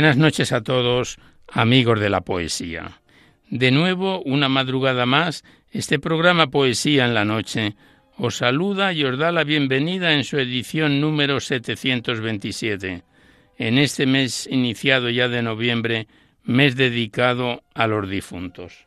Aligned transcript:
Buenas 0.00 0.16
noches 0.16 0.52
a 0.52 0.62
todos, 0.62 1.18
amigos 1.46 2.00
de 2.00 2.08
la 2.08 2.22
poesía. 2.22 3.02
De 3.50 3.70
nuevo, 3.70 4.22
una 4.22 4.48
madrugada 4.48 5.04
más, 5.04 5.44
este 5.72 5.98
programa 5.98 6.46
Poesía 6.46 7.04
en 7.04 7.12
la 7.12 7.26
Noche 7.26 7.76
os 8.16 8.38
saluda 8.38 8.94
y 8.94 9.04
os 9.04 9.18
da 9.18 9.30
la 9.30 9.44
bienvenida 9.44 10.14
en 10.14 10.24
su 10.24 10.38
edición 10.38 11.02
número 11.02 11.38
727, 11.38 13.02
en 13.58 13.76
este 13.76 14.06
mes 14.06 14.48
iniciado 14.50 15.10
ya 15.10 15.28
de 15.28 15.42
noviembre, 15.42 16.06
mes 16.44 16.76
dedicado 16.76 17.62
a 17.74 17.86
los 17.86 18.08
difuntos. 18.08 18.86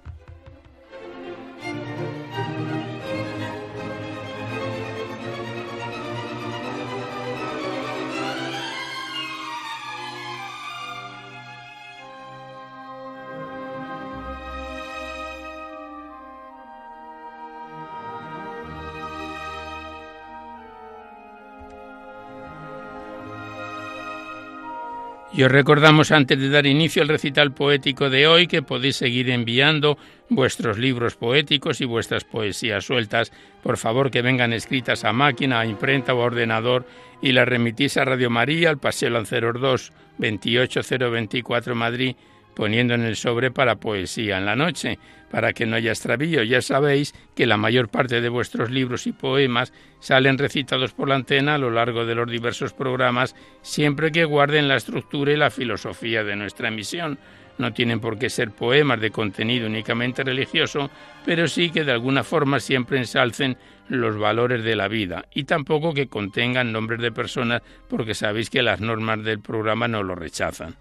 Os 25.43 25.51
recordamos 25.51 26.11
antes 26.11 26.37
de 26.39 26.49
dar 26.49 26.65
inicio 26.65 27.01
al 27.01 27.07
recital 27.07 27.53
poético 27.53 28.09
de 28.09 28.27
hoy 28.27 28.47
que 28.47 28.61
podéis 28.61 28.97
seguir 28.97 29.29
enviando 29.29 29.97
vuestros 30.29 30.77
libros 30.77 31.15
poéticos 31.15 31.81
y 31.81 31.85
vuestras 31.85 32.23
poesías 32.25 32.85
sueltas. 32.85 33.31
Por 33.63 33.77
favor 33.77 34.11
que 34.11 34.21
vengan 34.21 34.53
escritas 34.53 35.03
a 35.03 35.13
máquina, 35.13 35.59
a 35.59 35.65
imprenta 35.65 36.13
o 36.13 36.21
a 36.21 36.25
ordenador 36.25 36.85
y 37.21 37.31
las 37.31 37.47
remitís 37.47 37.97
a 37.97 38.05
Radio 38.05 38.29
María 38.29 38.69
al 38.69 38.77
Paseo 38.77 39.09
Lanceros 39.09 39.59
2, 39.59 39.93
28024 40.19 41.75
Madrid 41.75 42.15
poniendo 42.53 42.93
en 42.93 43.03
el 43.03 43.15
sobre 43.15 43.51
para 43.51 43.75
poesía 43.75 44.37
en 44.37 44.45
la 44.45 44.55
noche, 44.55 44.99
para 45.29 45.53
que 45.53 45.65
no 45.65 45.75
haya 45.75 45.91
extravío. 45.91 46.43
Ya 46.43 46.61
sabéis 46.61 47.13
que 47.35 47.47
la 47.47 47.57
mayor 47.57 47.89
parte 47.89 48.21
de 48.21 48.29
vuestros 48.29 48.69
libros 48.69 49.07
y 49.07 49.13
poemas 49.13 49.73
salen 49.99 50.37
recitados 50.37 50.93
por 50.93 51.09
la 51.09 51.15
antena 51.15 51.55
a 51.55 51.57
lo 51.57 51.71
largo 51.71 52.05
de 52.05 52.15
los 52.15 52.29
diversos 52.29 52.73
programas, 52.73 53.35
siempre 53.61 54.11
que 54.11 54.25
guarden 54.25 54.67
la 54.67 54.75
estructura 54.75 55.31
y 55.31 55.37
la 55.37 55.49
filosofía 55.49 56.23
de 56.23 56.35
nuestra 56.35 56.67
emisión. 56.67 57.17
No 57.57 57.73
tienen 57.73 57.99
por 57.99 58.17
qué 58.17 58.29
ser 58.29 58.51
poemas 58.51 58.99
de 58.99 59.11
contenido 59.11 59.67
únicamente 59.67 60.23
religioso, 60.23 60.89
pero 61.25 61.47
sí 61.47 61.69
que 61.69 61.83
de 61.83 61.91
alguna 61.91 62.23
forma 62.23 62.59
siempre 62.59 62.97
ensalcen 62.97 63.57
los 63.87 64.17
valores 64.17 64.63
de 64.63 64.75
la 64.75 64.87
vida 64.87 65.25
y 65.33 65.43
tampoco 65.43 65.93
que 65.93 66.07
contengan 66.07 66.71
nombres 66.71 67.01
de 67.01 67.11
personas 67.11 67.61
porque 67.89 68.15
sabéis 68.15 68.49
que 68.49 68.63
las 68.63 68.79
normas 68.79 69.23
del 69.23 69.41
programa 69.41 69.87
no 69.87 70.01
lo 70.01 70.15
rechazan. 70.15 70.75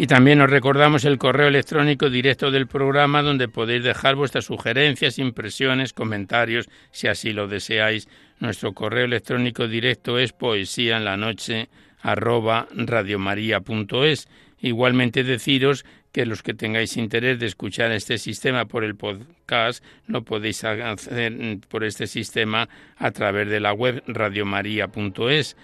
Y 0.00 0.06
también 0.06 0.40
os 0.40 0.48
recordamos 0.48 1.04
el 1.04 1.18
correo 1.18 1.48
electrónico 1.48 2.08
directo 2.08 2.52
del 2.52 2.68
programa 2.68 3.20
donde 3.20 3.48
podéis 3.48 3.82
dejar 3.82 4.14
vuestras 4.14 4.44
sugerencias, 4.44 5.18
impresiones, 5.18 5.92
comentarios, 5.92 6.68
si 6.92 7.08
así 7.08 7.32
lo 7.32 7.48
deseáis. 7.48 8.06
Nuestro 8.38 8.74
correo 8.74 9.06
electrónico 9.06 9.66
directo 9.66 10.20
es 10.20 10.32
poesía 10.32 10.98
en 10.98 11.04
la 11.04 11.16
noche 11.16 11.68
radiomaria.es. 12.04 14.28
Igualmente 14.60 15.24
deciros 15.24 15.84
que 16.12 16.26
los 16.26 16.44
que 16.44 16.54
tengáis 16.54 16.96
interés 16.96 17.40
de 17.40 17.46
escuchar 17.46 17.90
este 17.90 18.18
sistema 18.18 18.66
por 18.66 18.84
el 18.84 18.94
podcast 18.94 19.82
lo 20.06 20.22
podéis 20.22 20.62
hacer 20.62 21.58
por 21.68 21.82
este 21.82 22.06
sistema 22.06 22.68
a 22.98 23.10
través 23.10 23.48
de 23.48 23.58
la 23.58 23.72
web 23.72 24.04
radiomaria.es. 24.06 25.56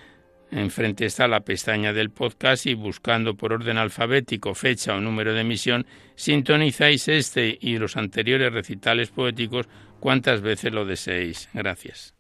Enfrente 0.55 1.05
está 1.05 1.27
la 1.27 1.41
pestaña 1.41 1.93
del 1.93 2.11
podcast 2.11 2.67
y 2.67 2.75
buscando 2.75 3.35
por 3.35 3.53
orden 3.53 3.77
alfabético 3.77 4.55
fecha 4.55 4.95
o 4.95 5.01
número 5.01 5.35
de 5.35 5.41
emisión, 5.41 5.85
sintonizáis 6.15 7.09
este 7.09 7.59
y 7.61 7.77
los 7.79 7.97
anteriores 7.97 8.53
recitales 8.53 9.11
poéticos 9.11 9.69
cuantas 9.99 10.43
veces 10.43 10.73
lo 10.73 10.85
deseéis. 10.85 11.49
Gracias. 11.53 12.14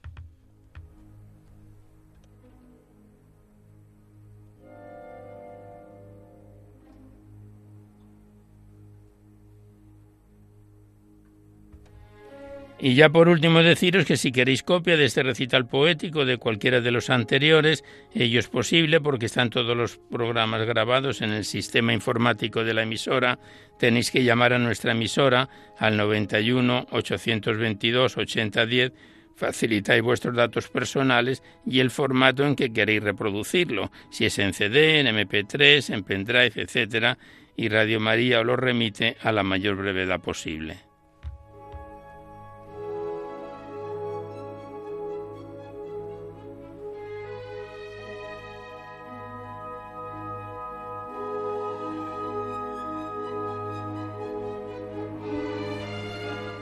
Y 12.85 12.97
ya 12.97 13.09
por 13.09 13.31
último 13.31 13.63
deciros 13.63 14.05
que 14.05 14.19
si 14.19 14.31
queréis 14.31 14.63
copia 14.63 14.99
de 14.99 15.07
este 15.07 15.23
recital 15.23 15.67
poético 15.67 16.27
de 16.27 16.37
cualquiera 16.37 16.83
de 16.83 16.91
los 16.91 17.09
anteriores, 17.09 17.83
ello 18.13 18.39
es 18.39 18.49
posible 18.49 19.01
porque 19.01 19.25
están 19.25 19.49
todos 19.49 19.75
los 19.75 19.97
programas 19.97 20.67
grabados 20.67 21.23
en 21.23 21.31
el 21.31 21.47
sistema 21.47 21.95
informático 21.95 22.63
de 22.63 22.75
la 22.75 22.83
emisora, 22.83 23.39
tenéis 23.79 24.11
que 24.11 24.23
llamar 24.23 24.53
a 24.53 24.59
nuestra 24.59 24.93
emisora 24.93 25.49
al 25.79 25.97
91 25.97 26.89
822 26.91 28.19
8010 28.19 28.93
facilitáis 29.35 30.03
vuestros 30.03 30.37
datos 30.37 30.69
personales 30.69 31.43
y 31.65 31.81
el 31.81 31.91
formato 31.91 32.45
en 32.45 32.55
que 32.55 32.71
queréis 32.71 33.03
reproducirlo, 33.03 33.91
si 34.11 34.27
es 34.27 34.39
en 34.39 34.53
CD, 34.53 35.01
en 35.01 35.07
MP3, 35.07 35.95
en 35.95 36.05
pendrive, 36.05 36.53
etc., 36.57 37.17
y 37.57 37.71
Radio 37.71 37.99
María 37.99 38.41
os 38.41 38.47
lo 38.47 38.57
remite 38.57 39.17
a 39.23 39.33
la 39.33 39.43
mayor 39.43 39.77
brevedad 39.77 40.21
posible. 40.21 40.94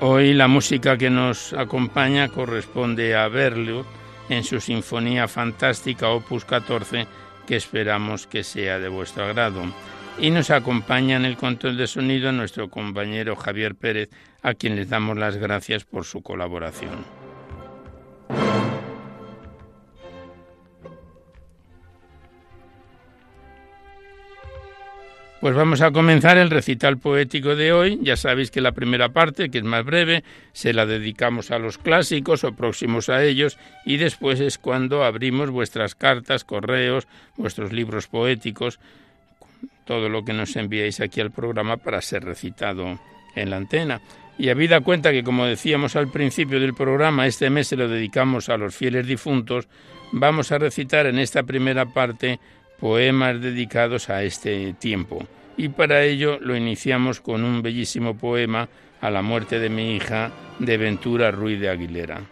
Hoy 0.04 0.34
la 0.34 0.48
música 0.48 0.98
que 0.98 1.10
nos 1.10 1.52
acompaña 1.52 2.26
corresponde 2.26 3.14
a 3.14 3.28
Berlioz 3.28 3.86
en 4.28 4.42
su 4.42 4.60
Sinfonía 4.60 5.28
Fantástica 5.28 6.08
Opus 6.08 6.44
14, 6.44 7.06
que 7.46 7.54
esperamos 7.54 8.26
que 8.26 8.42
sea 8.42 8.80
de 8.80 8.88
vuestro 8.88 9.26
agrado. 9.26 9.62
Y 10.18 10.30
nos 10.30 10.50
acompaña 10.50 11.14
en 11.14 11.24
el 11.24 11.36
control 11.36 11.76
de 11.76 11.86
sonido 11.86 12.32
nuestro 12.32 12.68
compañero 12.68 13.36
Javier 13.36 13.76
Pérez, 13.76 14.10
a 14.42 14.54
quien 14.54 14.74
les 14.74 14.88
damos 14.88 15.16
las 15.16 15.36
gracias 15.36 15.84
por 15.84 16.04
su 16.04 16.20
colaboración. 16.20 17.21
Pues 25.42 25.56
vamos 25.56 25.80
a 25.80 25.90
comenzar 25.90 26.38
el 26.38 26.50
recital 26.50 26.98
poético 26.98 27.56
de 27.56 27.72
hoy. 27.72 27.98
Ya 28.00 28.16
sabéis 28.16 28.52
que 28.52 28.60
la 28.60 28.70
primera 28.70 29.08
parte, 29.08 29.50
que 29.50 29.58
es 29.58 29.64
más 29.64 29.84
breve, 29.84 30.22
se 30.52 30.72
la 30.72 30.86
dedicamos 30.86 31.50
a 31.50 31.58
los 31.58 31.78
clásicos 31.78 32.44
o 32.44 32.52
próximos 32.52 33.08
a 33.08 33.24
ellos 33.24 33.58
y 33.84 33.96
después 33.96 34.38
es 34.38 34.56
cuando 34.56 35.02
abrimos 35.02 35.50
vuestras 35.50 35.96
cartas, 35.96 36.44
correos, 36.44 37.08
vuestros 37.36 37.72
libros 37.72 38.06
poéticos, 38.06 38.78
todo 39.84 40.08
lo 40.08 40.24
que 40.24 40.32
nos 40.32 40.54
enviáis 40.54 41.00
aquí 41.00 41.20
al 41.20 41.32
programa 41.32 41.76
para 41.76 42.00
ser 42.02 42.22
recitado 42.22 43.00
en 43.34 43.50
la 43.50 43.56
antena. 43.56 44.00
Y 44.38 44.48
habida 44.48 44.80
cuenta 44.80 45.10
que, 45.10 45.24
como 45.24 45.44
decíamos 45.44 45.96
al 45.96 46.06
principio 46.06 46.60
del 46.60 46.72
programa, 46.72 47.26
este 47.26 47.50
mes 47.50 47.66
se 47.66 47.76
lo 47.76 47.88
dedicamos 47.88 48.48
a 48.48 48.56
los 48.56 48.76
fieles 48.76 49.08
difuntos, 49.08 49.66
vamos 50.12 50.52
a 50.52 50.58
recitar 50.58 51.06
en 51.06 51.18
esta 51.18 51.42
primera 51.42 51.86
parte 51.86 52.38
poemas 52.82 53.40
dedicados 53.40 54.10
a 54.10 54.24
este 54.24 54.72
tiempo. 54.72 55.24
Y 55.56 55.68
para 55.68 56.02
ello 56.02 56.40
lo 56.40 56.56
iniciamos 56.56 57.20
con 57.20 57.44
un 57.44 57.62
bellísimo 57.62 58.16
poema 58.16 58.68
a 59.00 59.08
la 59.08 59.22
muerte 59.22 59.60
de 59.60 59.70
mi 59.70 59.94
hija 59.94 60.32
de 60.58 60.78
Ventura 60.78 61.30
Ruiz 61.30 61.60
de 61.60 61.68
Aguilera. 61.68 62.22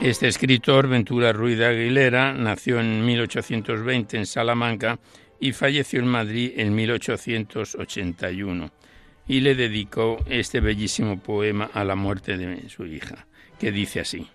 Este 0.00 0.26
escritor, 0.26 0.88
Ventura 0.88 1.32
Ruiz 1.32 1.58
de 1.58 1.66
Aguilera, 1.66 2.32
nació 2.32 2.80
en 2.80 3.04
1820 3.04 4.16
en 4.16 4.26
Salamanca 4.26 4.98
y 5.40 5.52
falleció 5.52 6.00
en 6.00 6.06
Madrid 6.06 6.52
en 6.56 6.74
1881 6.74 8.70
y 9.26 9.40
le 9.40 9.54
dedicó 9.54 10.18
este 10.26 10.60
bellísimo 10.60 11.20
poema 11.20 11.70
a 11.74 11.84
la 11.84 11.94
muerte 11.94 12.36
de 12.38 12.68
su 12.68 12.86
hija, 12.86 13.26
que 13.58 13.70
dice 13.70 14.00
así. 14.00 14.26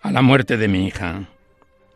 A 0.00 0.10
la 0.10 0.22
muerte 0.22 0.56
de 0.56 0.68
mi 0.68 0.86
hija. 0.86 1.28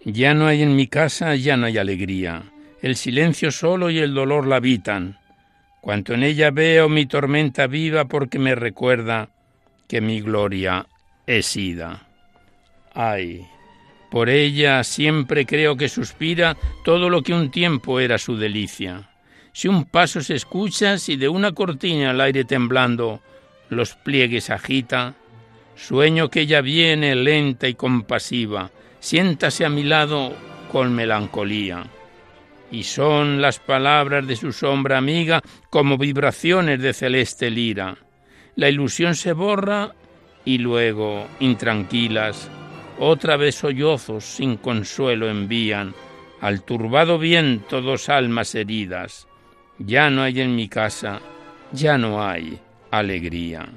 Ya 0.05 0.35
no 0.35 0.47
hay 0.47 0.63
en 0.63 0.77
mi 0.77 0.89
casa, 0.89 1.35
ya 1.37 1.57
no 1.57 1.65
hay 1.65 1.79
alegría 1.79 2.43
el 2.83 2.97
silencio 2.97 3.53
solo 3.53 3.91
y 3.91 3.99
el 4.01 4.13
dolor 4.13 4.47
la 4.47 4.57
habitan. 4.57 5.17
Cuanto 5.81 6.15
en 6.15 6.25
ella 6.25 6.51
veo 6.51 6.89
mi 6.89 7.07
tormenta 7.07 7.69
viva 7.69 8.07
porque 8.07 8.41
me 8.41 8.57
recuerda 8.57 9.31
que 9.89 10.01
mi 10.01 10.21
gloria 10.21 10.87
es 11.27 11.57
ida. 11.57 12.07
Ay, 12.93 13.47
por 14.11 14.29
ella 14.29 14.83
siempre 14.83 15.47
creo 15.47 15.77
que 15.77 15.89
suspira 15.89 16.57
todo 16.85 17.09
lo 17.09 17.23
que 17.23 17.33
un 17.33 17.53
tiempo 17.53 18.01
era 18.01 18.19
su 18.19 18.37
delicia. 18.37 19.09
Si 19.53 19.69
un 19.69 19.85
paso 19.85 20.21
se 20.21 20.35
escucha, 20.35 20.99
si 20.99 21.17
de 21.17 21.29
una 21.29 21.53
cortina 21.53 22.11
al 22.11 22.21
aire 22.21 22.45
temblando 22.45 23.21
los 23.71 23.95
pliegues 23.95 24.51
agita, 24.51 25.15
sueño 25.77 26.31
que 26.31 26.41
ella 26.41 26.61
viene 26.61 27.15
lenta 27.15 27.69
y 27.69 27.75
compasiva, 27.75 28.71
siéntase 28.99 29.65
a 29.65 29.69
mi 29.69 29.85
lado 29.85 30.33
con 30.71 30.93
melancolía 30.95 31.87
y 32.73 32.85
son 32.85 33.43
las 33.43 33.61
palabras 33.61 34.27
de 34.27 34.35
su 34.35 34.51
sombra 34.51 34.97
amiga 34.99 35.43
como 35.71 35.99
vibraciones 35.99 36.81
de 36.81 36.95
celeste 36.95 37.51
lira. 37.51 37.97
La 38.57 38.71
ilusión 38.71 39.15
se 39.15 39.35
borra 39.35 39.95
y 40.45 40.59
luego, 40.59 41.29
intranquilas, 41.39 42.51
otra 42.99 43.37
vez 43.37 43.57
sollozos 43.57 44.25
sin 44.25 44.57
consuelo 44.57 45.29
envían 45.29 45.95
al 46.41 46.63
turbado 46.63 47.19
viento 47.19 47.83
dos 47.83 48.09
almas 48.09 48.55
heridas. 48.55 49.29
Ya 49.79 50.11
no 50.11 50.23
hay 50.23 50.41
en 50.41 50.57
mi 50.57 50.69
casa, 50.69 51.21
ya 51.73 51.99
no 51.99 52.27
hay 52.27 52.59
alegría. 52.91 53.69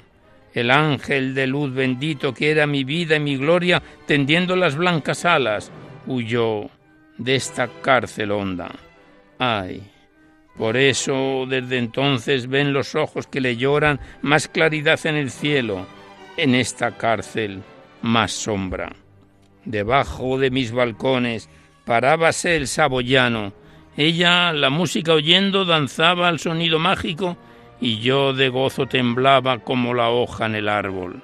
El 0.53 0.71
ángel 0.71 1.35
de 1.35 1.47
luz 1.47 1.73
bendito 1.73 2.33
que 2.33 2.49
era 2.49 2.65
mi 2.65 2.85
vida 2.85 3.17
y 3.17 3.19
mi 3.19 3.35
gloria, 3.35 3.83
tendiendo 4.07 4.55
las 4.55 4.77
blancas 4.77 5.25
alas, 5.25 5.69
huyó 6.07 6.69
de 7.17 7.35
esta 7.35 7.67
cárcel 7.81 8.31
honda. 8.31 8.84
Ay, 9.39 9.83
por 10.57 10.77
eso 10.77 11.45
desde 11.47 11.77
entonces 11.77 12.47
ven 12.47 12.71
los 12.71 12.95
ojos 12.95 13.27
que 13.27 13.41
le 13.41 13.57
lloran 13.57 13.99
más 14.21 14.47
claridad 14.47 14.99
en 15.05 15.15
el 15.15 15.29
cielo, 15.29 15.85
en 16.37 16.55
esta 16.55 16.91
cárcel 16.91 17.61
más 18.01 18.31
sombra. 18.31 18.93
Debajo 19.65 20.37
de 20.37 20.51
mis 20.51 20.71
balcones 20.71 21.49
parábase 21.85 22.55
el 22.55 22.67
saboyano. 22.67 23.53
Ella, 23.97 24.53
la 24.53 24.69
música 24.69 25.13
oyendo, 25.13 25.65
danzaba 25.65 26.29
al 26.29 26.39
sonido 26.39 26.79
mágico 26.79 27.37
y 27.81 27.99
yo 27.99 28.33
de 28.33 28.49
gozo 28.49 28.85
temblaba 28.85 29.59
como 29.59 29.93
la 29.93 30.09
hoja 30.09 30.45
en 30.45 30.55
el 30.55 30.69
árbol. 30.69 31.21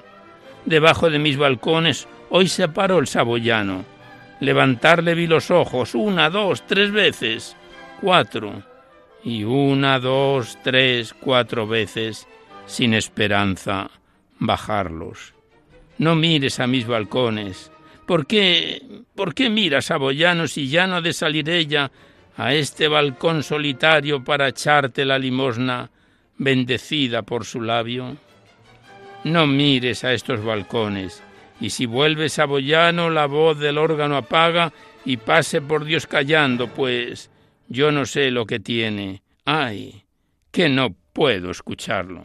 Debajo 0.65 1.09
de 1.09 1.19
mis 1.19 1.37
balcones 1.37 2.07
hoy 2.29 2.47
se 2.47 2.67
paró 2.67 2.99
el 2.99 3.07
saboyano. 3.07 3.85
Levantarle 4.41 5.15
vi 5.15 5.27
los 5.27 5.51
ojos 5.51 5.95
una, 5.95 6.29
dos, 6.29 6.65
tres 6.67 6.91
veces 6.91 7.55
cuatro, 8.01 8.63
y 9.23 9.43
una, 9.43 9.99
dos, 9.99 10.57
tres, 10.63 11.13
cuatro 11.13 11.67
veces, 11.67 12.27
sin 12.65 12.93
esperanza, 12.93 13.91
bajarlos. 14.39 15.33
No 15.99 16.15
mires 16.15 16.59
a 16.59 16.67
mis 16.67 16.87
balcones. 16.87 17.71
¿Por 18.07 18.25
qué, 18.25 18.81
por 19.15 19.35
qué 19.35 19.49
miras 19.49 19.91
a 19.91 19.97
Boyano 19.97 20.47
si 20.47 20.67
ya 20.67 20.87
no 20.87 20.95
ha 20.95 21.01
de 21.01 21.13
salir 21.13 21.47
ella 21.49 21.91
a 22.35 22.53
este 22.53 22.87
balcón 22.87 23.43
solitario 23.43 24.23
para 24.23 24.47
echarte 24.47 25.05
la 25.05 25.19
limosna 25.19 25.91
bendecida 26.37 27.21
por 27.21 27.45
su 27.45 27.61
labio? 27.61 28.17
No 29.23 29.45
mires 29.45 30.03
a 30.03 30.13
estos 30.13 30.43
balcones, 30.43 31.21
y 31.59 31.69
si 31.69 31.85
vuelves 31.85 32.39
a 32.39 32.45
Boyano 32.45 33.11
la 33.11 33.27
voz 33.27 33.59
del 33.59 33.77
órgano 33.77 34.17
apaga 34.17 34.73
y 35.05 35.17
pase 35.17 35.61
por 35.61 35.85
Dios 35.85 36.07
callando, 36.07 36.67
pues 36.67 37.29
yo 37.71 37.89
no 37.89 38.05
sé 38.05 38.31
lo 38.31 38.45
que 38.45 38.59
tiene. 38.59 39.21
Ay, 39.45 40.03
que 40.51 40.67
no 40.67 40.93
puedo 41.13 41.51
escucharlo. 41.51 42.23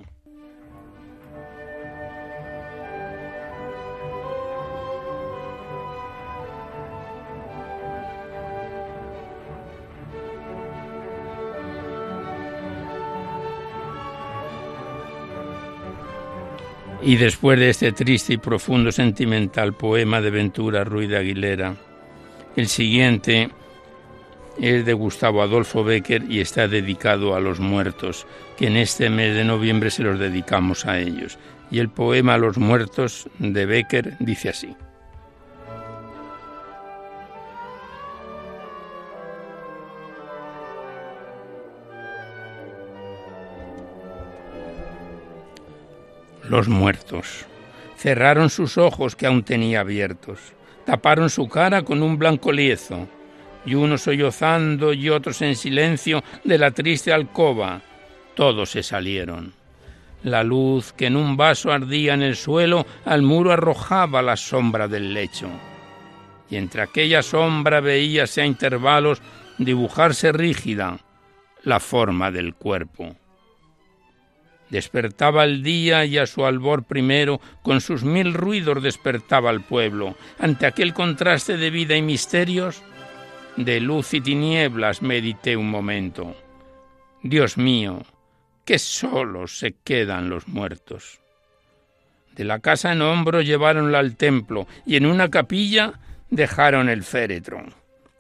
Y 17.03 17.19
después 17.19 17.57
de 17.61 17.71
este 17.71 17.93
triste 17.93 18.33
y 18.33 18.38
profundo 18.38 18.91
sentimental 18.91 19.75
poema 19.75 20.21
de 20.21 20.31
Ventura 20.31 20.83
Ruiz 20.83 21.09
de 21.09 21.19
Aguilera, 21.19 21.76
el 22.57 22.67
siguiente 22.67 23.49
es 24.61 24.85
de 24.87 24.93
Gustavo 24.93 25.43
Adolfo 25.43 25.85
Becker 25.85 26.25
y 26.31 26.41
está 26.41 26.69
dedicado 26.69 27.35
a 27.35 27.41
los 27.41 27.61
muertos, 27.61 28.27
que 28.57 28.67
en 28.69 28.77
este 28.77 29.11
mes 29.11 29.35
de 29.35 29.45
noviembre 29.45 29.91
se 29.91 30.03
los 30.03 30.19
dedicamos 30.19 30.87
a 30.87 30.99
ellos. 30.99 31.39
Y 31.71 31.79
el 31.79 31.89
poema 31.89 32.39
los 32.39 32.59
muertos 32.59 33.29
de 33.39 33.67
Becker 33.67 34.17
dice 34.21 34.49
así. 34.49 34.77
Los 46.49 46.69
muertos 46.69 47.45
cerraron 47.97 48.51
sus 48.51 48.79
ojos 48.79 49.17
que 49.17 49.27
aún 49.27 49.43
tenía 49.43 49.81
abiertos, 49.81 50.39
taparon 50.85 51.29
su 51.29 51.49
cara 51.49 51.83
con 51.83 52.03
un 52.03 52.19
blanco 52.19 52.53
liezo, 52.53 53.09
y 53.67 53.75
unos 53.75 54.03
sollozando 54.03 54.93
y 54.93 55.11
otros 55.11 55.43
en 55.43 55.57
silencio 55.57 56.23
de 56.45 56.57
la 56.57 56.71
triste 56.71 57.13
alcoba. 57.13 57.83
Todos 58.35 58.71
se 58.71 58.83
salieron. 58.83 59.53
La 60.23 60.43
luz 60.43 60.93
que 60.93 61.07
en 61.07 61.17
un 61.17 61.37
vaso 61.37 61.71
ardía 61.71 62.15
en 62.15 62.23
el 62.23 62.37
suelo 62.37 62.87
al 63.05 63.23
muro 63.23 63.53
arrojaba 63.53 64.23
la 64.23 64.37
sombra 64.37 64.89
del 64.89 65.13
lecho. 65.13 65.49
Y 66.49 66.57
entre 66.57 66.83
aquella 66.83 67.23
sombra 67.23 67.81
veíase 67.81 68.41
a 68.41 68.47
intervalos 68.47 69.21
dibujarse 69.59 70.33
rígida 70.33 70.99
la 71.65 71.81
forma 71.81 72.31
del 72.31 72.55
cuerpo. 72.55 73.17
Despertaba 74.71 75.45
el 75.45 75.63
día 75.63 76.05
y 76.05 76.19
a 76.19 76.27
su 76.27 76.45
albor 76.45 76.85
primero, 76.85 77.41
con 77.63 77.81
sus 77.81 78.03
mil 78.03 78.35
ruidos 78.35 78.83
despertaba 78.83 79.51
el 79.51 79.61
pueblo. 79.61 80.17
Ante 80.39 80.67
aquel 80.67 80.93
contraste 80.93 81.57
de 81.57 81.71
vida 81.71 81.97
y 81.97 82.03
misterios, 82.03 82.83
de 83.57 83.81
luz 83.81 84.13
y 84.13 84.21
tinieblas 84.21 85.01
medité 85.03 85.57
un 85.57 85.71
momento. 85.71 86.37
Dios 87.23 87.57
mío, 87.57 88.03
que 88.65 88.79
solos 88.79 89.59
se 89.59 89.75
quedan 89.83 90.29
los 90.29 90.47
muertos. 90.47 91.21
De 92.35 92.45
la 92.45 92.59
casa 92.61 92.93
en 92.93 93.01
hombro 93.01 93.41
lleváronla 93.41 93.99
al 93.99 94.17
templo 94.17 94.67
y 94.85 94.97
en 94.97 95.07
una 95.07 95.31
capilla 95.31 95.95
dejaron 96.29 96.91
el 96.91 97.03
féretro. 97.03 97.65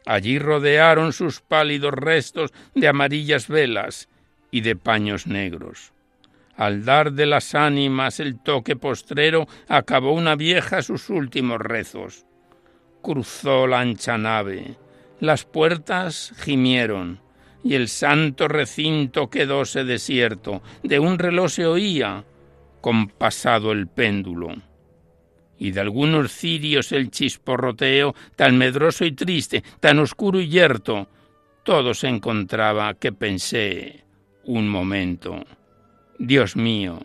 Allí 0.06 0.38
rodearon 0.38 1.12
sus 1.12 1.40
pálidos 1.40 1.92
restos 1.92 2.52
de 2.74 2.88
amarillas 2.88 3.48
velas 3.48 4.08
y 4.50 4.62
de 4.62 4.76
paños 4.76 5.26
negros. 5.26 5.92
Al 6.56 6.86
dar 6.86 7.12
de 7.12 7.26
las 7.26 7.54
ánimas 7.54 8.20
el 8.20 8.38
toque 8.38 8.76
postrero, 8.76 9.46
acabó 9.68 10.12
una 10.12 10.36
vieja 10.36 10.80
sus 10.80 11.10
últimos 11.10 11.60
rezos. 11.60 12.24
Cruzó 13.02 13.66
la 13.66 13.80
ancha 13.80 14.16
nave, 14.16 14.76
las 15.20 15.44
puertas 15.44 16.32
gimieron, 16.38 17.20
y 17.64 17.74
el 17.74 17.88
santo 17.88 18.48
recinto 18.48 19.28
quedóse 19.28 19.84
desierto. 19.84 20.62
De 20.82 20.98
un 20.98 21.18
reloj 21.18 21.50
se 21.50 21.66
oía, 21.66 22.24
compasado 22.80 23.72
el 23.72 23.88
péndulo. 23.88 24.54
Y 25.58 25.72
de 25.72 25.80
algunos 25.80 26.32
cirios 26.32 26.92
el 26.92 27.10
chisporroteo, 27.10 28.14
tan 28.36 28.58
medroso 28.58 29.04
y 29.04 29.12
triste, 29.12 29.64
tan 29.80 29.98
oscuro 29.98 30.40
y 30.40 30.48
yerto, 30.48 31.08
todo 31.64 31.94
se 31.94 32.08
encontraba 32.08 32.94
que 32.94 33.10
pensé 33.10 34.04
un 34.44 34.68
momento. 34.68 35.44
Dios 36.18 36.56
mío, 36.56 37.00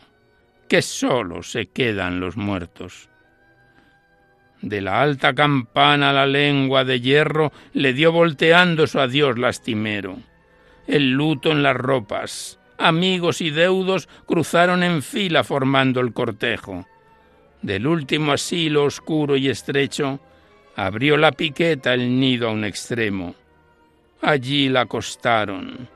que 0.68 0.82
solo 0.82 1.42
se 1.44 1.68
quedan 1.68 2.20
los 2.20 2.38
muertos. 2.38 3.10
De 4.62 4.82
la 4.82 5.02
alta 5.02 5.34
campana 5.34 6.14
la 6.14 6.26
lengua 6.26 6.84
de 6.84 7.02
hierro 7.02 7.52
le 7.74 7.94
dio 7.94 8.12
volteando 8.12 8.88
su 8.88 9.00
adiós 9.00 9.38
lastimero. 9.38 10.18
El 10.88 11.12
luto 11.12 11.52
en 11.52 11.64
las 11.64 11.76
ropas. 11.76 12.60
Amigos 12.78 13.42
y 13.42 13.50
deudos 13.50 14.08
cruzaron 14.26 14.84
en 14.84 15.02
fila 15.02 15.44
formando 15.44 16.00
el 16.00 16.14
cortejo. 16.14 16.88
Del 17.62 17.88
último 17.88 18.32
asilo 18.32 18.86
oscuro 18.86 19.36
y 19.38 19.50
estrecho 19.50 20.20
abrió 20.76 21.18
la 21.18 21.32
piqueta 21.32 21.94
el 21.94 22.20
nido 22.20 22.50
a 22.50 22.52
un 22.52 22.66
extremo. 22.66 23.36
Allí 24.22 24.70
la 24.70 24.82
acostaron 24.82 25.90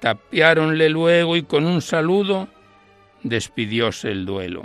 Tapiáronle 0.00 0.88
luego 0.88 1.36
y 1.36 1.42
con 1.42 1.66
un 1.66 1.82
saludo 1.82 2.48
despidióse 3.22 4.10
el 4.10 4.24
duelo. 4.24 4.64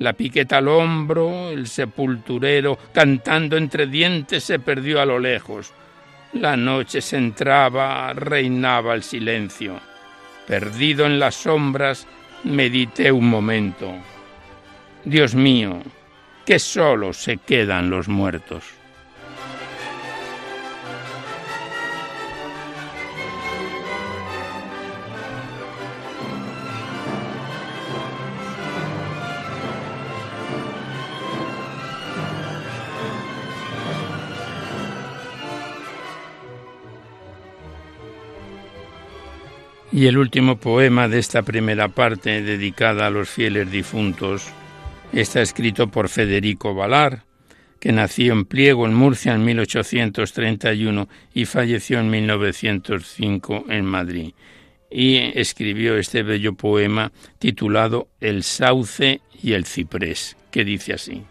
La 0.00 0.14
piqueta 0.14 0.56
al 0.56 0.68
hombro, 0.68 1.50
el 1.50 1.66
sepulturero, 1.66 2.78
cantando 2.90 3.58
entre 3.58 3.86
dientes, 3.86 4.42
se 4.42 4.58
perdió 4.58 4.98
a 4.98 5.04
lo 5.04 5.18
lejos. 5.18 5.74
La 6.32 6.56
noche 6.56 7.02
se 7.02 7.18
entraba, 7.18 8.10
reinaba 8.14 8.94
el 8.94 9.02
silencio. 9.02 9.78
Perdido 10.46 11.04
en 11.04 11.18
las 11.18 11.34
sombras, 11.34 12.06
medité 12.44 13.12
un 13.12 13.28
momento. 13.28 13.92
Dios 15.04 15.34
mío, 15.34 15.82
que 16.46 16.58
solo 16.58 17.12
se 17.12 17.36
quedan 17.36 17.90
los 17.90 18.08
muertos. 18.08 18.79
Y 39.92 40.06
el 40.06 40.18
último 40.18 40.56
poema 40.56 41.08
de 41.08 41.18
esta 41.18 41.42
primera 41.42 41.88
parte, 41.88 42.42
dedicada 42.42 43.06
a 43.08 43.10
los 43.10 43.28
fieles 43.28 43.72
difuntos, 43.72 44.46
está 45.12 45.42
escrito 45.42 45.88
por 45.88 46.08
Federico 46.08 46.74
Valar, 46.74 47.24
que 47.80 47.90
nació 47.90 48.34
en 48.34 48.44
Pliego, 48.44 48.86
en 48.86 48.94
Murcia, 48.94 49.34
en 49.34 49.44
1831 49.44 51.08
y 51.34 51.44
falleció 51.44 51.98
en 51.98 52.08
1905 52.08 53.64
en 53.68 53.84
Madrid. 53.84 54.32
Y 54.92 55.16
escribió 55.34 55.96
este 55.96 56.22
bello 56.22 56.54
poema 56.54 57.10
titulado 57.40 58.08
El 58.20 58.44
sauce 58.44 59.20
y 59.42 59.54
el 59.54 59.64
ciprés, 59.64 60.36
que 60.52 60.64
dice 60.64 60.92
así. 60.92 61.24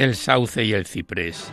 El 0.00 0.14
sauce 0.14 0.64
y 0.64 0.72
el 0.72 0.86
ciprés. 0.86 1.52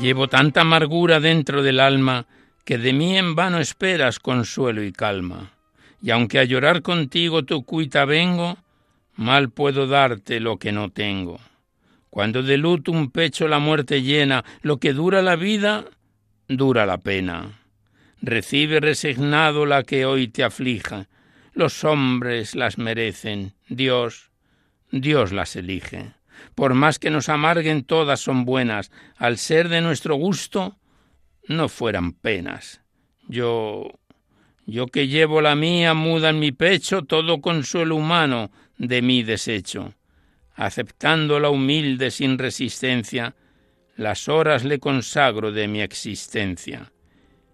Llevo 0.00 0.26
tanta 0.26 0.62
amargura 0.62 1.20
dentro 1.20 1.62
del 1.62 1.80
alma 1.80 2.26
que 2.64 2.78
de 2.78 2.94
mí 2.94 3.18
en 3.18 3.34
vano 3.34 3.58
esperas 3.58 4.18
consuelo 4.18 4.82
y 4.82 4.90
calma. 4.90 5.52
Y 6.00 6.12
aunque 6.12 6.38
a 6.38 6.44
llorar 6.44 6.80
contigo 6.80 7.44
tu 7.44 7.62
cuita 7.66 8.06
vengo, 8.06 8.56
mal 9.16 9.50
puedo 9.50 9.86
darte 9.86 10.40
lo 10.40 10.56
que 10.58 10.72
no 10.72 10.88
tengo. 10.92 11.40
Cuando 12.08 12.42
de 12.42 12.56
luto 12.56 12.90
un 12.90 13.10
pecho 13.10 13.46
la 13.48 13.58
muerte 13.58 14.00
llena, 14.00 14.46
lo 14.62 14.78
que 14.78 14.94
dura 14.94 15.20
la 15.20 15.36
vida, 15.36 15.84
dura 16.48 16.86
la 16.86 16.96
pena. 16.96 17.60
Recibe 18.22 18.80
resignado 18.80 19.66
la 19.66 19.82
que 19.82 20.06
hoy 20.06 20.28
te 20.28 20.42
aflija. 20.42 21.06
Los 21.52 21.84
hombres 21.84 22.54
las 22.54 22.78
merecen, 22.78 23.52
Dios, 23.68 24.30
Dios 24.90 25.32
las 25.32 25.54
elige 25.54 26.14
por 26.54 26.74
más 26.74 26.98
que 26.98 27.10
nos 27.10 27.28
amarguen 27.28 27.84
todas 27.84 28.20
son 28.20 28.44
buenas, 28.44 28.90
al 29.16 29.38
ser 29.38 29.68
de 29.68 29.80
nuestro 29.80 30.14
gusto, 30.16 30.76
no 31.48 31.68
fueran 31.68 32.12
penas. 32.12 32.80
Yo, 33.28 33.98
yo 34.66 34.86
que 34.86 35.08
llevo 35.08 35.40
la 35.40 35.54
mía 35.54 35.94
muda 35.94 36.30
en 36.30 36.38
mi 36.38 36.52
pecho, 36.52 37.02
todo 37.02 37.40
consuelo 37.40 37.96
humano 37.96 38.50
de 38.78 39.02
mí 39.02 39.22
desecho. 39.22 39.94
Aceptando 40.54 41.40
la 41.40 41.50
humilde 41.50 42.10
sin 42.10 42.38
resistencia, 42.38 43.34
las 43.96 44.28
horas 44.28 44.64
le 44.64 44.78
consagro 44.78 45.52
de 45.52 45.68
mi 45.68 45.80
existencia. 45.80 46.92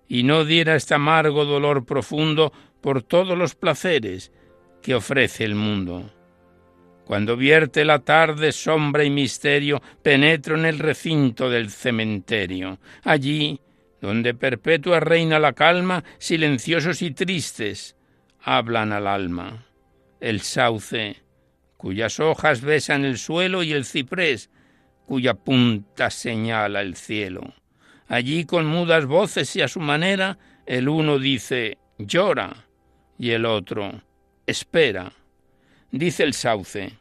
Y 0.08 0.22
no 0.22 0.44
diera 0.44 0.74
este 0.74 0.94
amargo 0.94 1.44
dolor 1.44 1.84
profundo 1.84 2.52
por 2.80 3.02
todos 3.02 3.36
los 3.36 3.54
placeres 3.54 4.32
que 4.82 4.94
ofrece 4.94 5.44
el 5.44 5.54
mundo. 5.54 6.10
Cuando 7.08 7.38
vierte 7.38 7.86
la 7.86 8.00
tarde 8.00 8.52
sombra 8.52 9.02
y 9.02 9.08
misterio, 9.08 9.80
penetro 10.02 10.58
en 10.58 10.66
el 10.66 10.78
recinto 10.78 11.48
del 11.48 11.70
cementerio. 11.70 12.80
Allí, 13.02 13.62
donde 14.02 14.34
perpetua 14.34 15.00
reina 15.00 15.38
la 15.38 15.54
calma, 15.54 16.04
silenciosos 16.18 17.00
y 17.00 17.12
tristes, 17.12 17.96
hablan 18.42 18.92
al 18.92 19.06
alma. 19.06 19.64
El 20.20 20.42
sauce, 20.42 21.16
cuyas 21.78 22.20
hojas 22.20 22.60
besan 22.60 23.06
el 23.06 23.16
suelo, 23.16 23.62
y 23.62 23.72
el 23.72 23.86
ciprés, 23.86 24.50
cuya 25.06 25.32
punta 25.32 26.10
señala 26.10 26.82
el 26.82 26.94
cielo. 26.94 27.54
Allí 28.06 28.44
con 28.44 28.66
mudas 28.66 29.06
voces 29.06 29.56
y 29.56 29.62
a 29.62 29.68
su 29.68 29.80
manera, 29.80 30.36
el 30.66 30.90
uno 30.90 31.18
dice 31.18 31.78
llora 31.96 32.66
y 33.18 33.30
el 33.30 33.46
otro 33.46 34.02
espera. 34.46 35.10
Dice 35.90 36.22
el 36.22 36.34
sauce, 36.34 36.97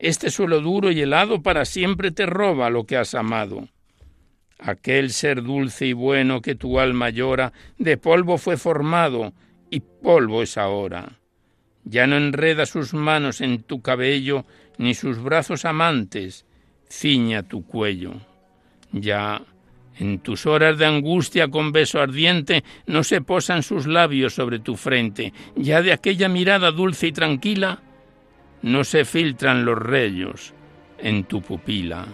este 0.00 0.30
suelo 0.30 0.60
duro 0.62 0.90
y 0.90 1.00
helado 1.02 1.42
para 1.42 1.66
siempre 1.66 2.10
te 2.10 2.24
roba 2.24 2.70
lo 2.70 2.84
que 2.84 2.96
has 2.96 3.14
amado. 3.14 3.68
Aquel 4.58 5.10
ser 5.10 5.42
dulce 5.42 5.86
y 5.86 5.92
bueno 5.92 6.40
que 6.40 6.54
tu 6.54 6.80
alma 6.80 7.10
llora, 7.10 7.52
de 7.78 7.98
polvo 7.98 8.38
fue 8.38 8.56
formado 8.56 9.34
y 9.70 9.80
polvo 9.80 10.42
es 10.42 10.56
ahora. 10.56 11.18
Ya 11.84 12.06
no 12.06 12.16
enreda 12.16 12.66
sus 12.66 12.94
manos 12.94 13.40
en 13.42 13.62
tu 13.62 13.82
cabello, 13.82 14.46
ni 14.78 14.94
sus 14.94 15.22
brazos 15.22 15.64
amantes 15.66 16.46
ciña 16.88 17.42
tu 17.42 17.64
cuello. 17.64 18.14
Ya, 18.92 19.42
En 19.98 20.18
tus 20.18 20.46
horas 20.46 20.78
de 20.78 20.86
angustia 20.86 21.48
con 21.48 21.72
beso 21.72 22.00
ardiente 22.00 22.64
no 22.86 23.04
se 23.04 23.20
posan 23.20 23.62
sus 23.62 23.86
labios 23.86 24.34
sobre 24.34 24.58
tu 24.58 24.76
frente, 24.76 25.34
ya 25.56 25.82
de 25.82 25.92
aquella 25.92 26.30
mirada 26.30 26.70
dulce 26.70 27.08
y 27.08 27.12
tranquila 27.12 27.82
no 28.62 28.84
se 28.84 29.04
filtran 29.04 29.64
los 29.64 29.78
rayos 29.78 30.52
en 30.98 31.24
tu 31.24 31.40
pupila. 31.40 32.06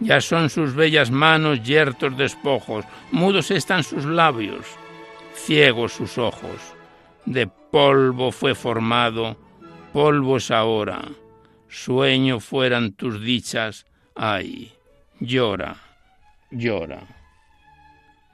Ya 0.00 0.20
son 0.20 0.48
sus 0.48 0.74
bellas 0.74 1.10
manos 1.10 1.62
yertos 1.62 2.16
despojos, 2.16 2.84
mudos 3.10 3.50
están 3.50 3.82
sus 3.82 4.04
labios, 4.04 4.66
ciegos 5.34 5.92
sus 5.92 6.18
ojos. 6.18 6.74
De 7.26 7.46
polvo 7.46 8.30
fue 8.30 8.54
formado, 8.54 9.36
polvo 9.92 10.36
es 10.36 10.50
ahora. 10.50 11.02
Sueño 11.68 12.40
fueran 12.40 12.92
tus 12.92 13.20
dichas, 13.20 13.86
ay, 14.14 14.72
llora, 15.20 15.76
llora. 16.50 17.06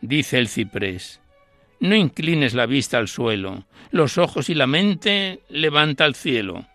Dice 0.00 0.38
el 0.38 0.48
ciprés, 0.48 1.20
no 1.80 1.94
inclines 1.96 2.54
la 2.54 2.66
vista 2.66 2.98
al 2.98 3.08
suelo, 3.08 3.64
los 3.90 4.18
ojos 4.18 4.50
y 4.50 4.54
la 4.54 4.66
mente 4.66 5.40
levanta 5.48 6.04
al 6.04 6.14
cielo. 6.14 6.66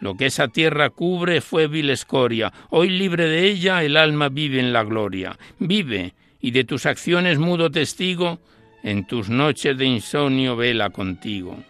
Lo 0.00 0.14
que 0.14 0.26
esa 0.26 0.48
tierra 0.48 0.90
cubre 0.90 1.40
fue 1.40 1.66
vil 1.66 1.90
escoria, 1.90 2.52
hoy 2.70 2.88
libre 2.90 3.26
de 3.26 3.46
ella 3.46 3.82
el 3.82 3.96
alma 3.96 4.28
vive 4.28 4.60
en 4.60 4.72
la 4.72 4.84
gloria. 4.84 5.38
Vive, 5.58 6.14
y 6.40 6.52
de 6.52 6.64
tus 6.64 6.86
acciones 6.86 7.38
mudo 7.38 7.70
testigo, 7.70 8.38
en 8.82 9.06
tus 9.06 9.28
noches 9.28 9.76
de 9.76 9.86
insomnio 9.86 10.56
vela 10.56 10.90
contigo. 10.90 11.62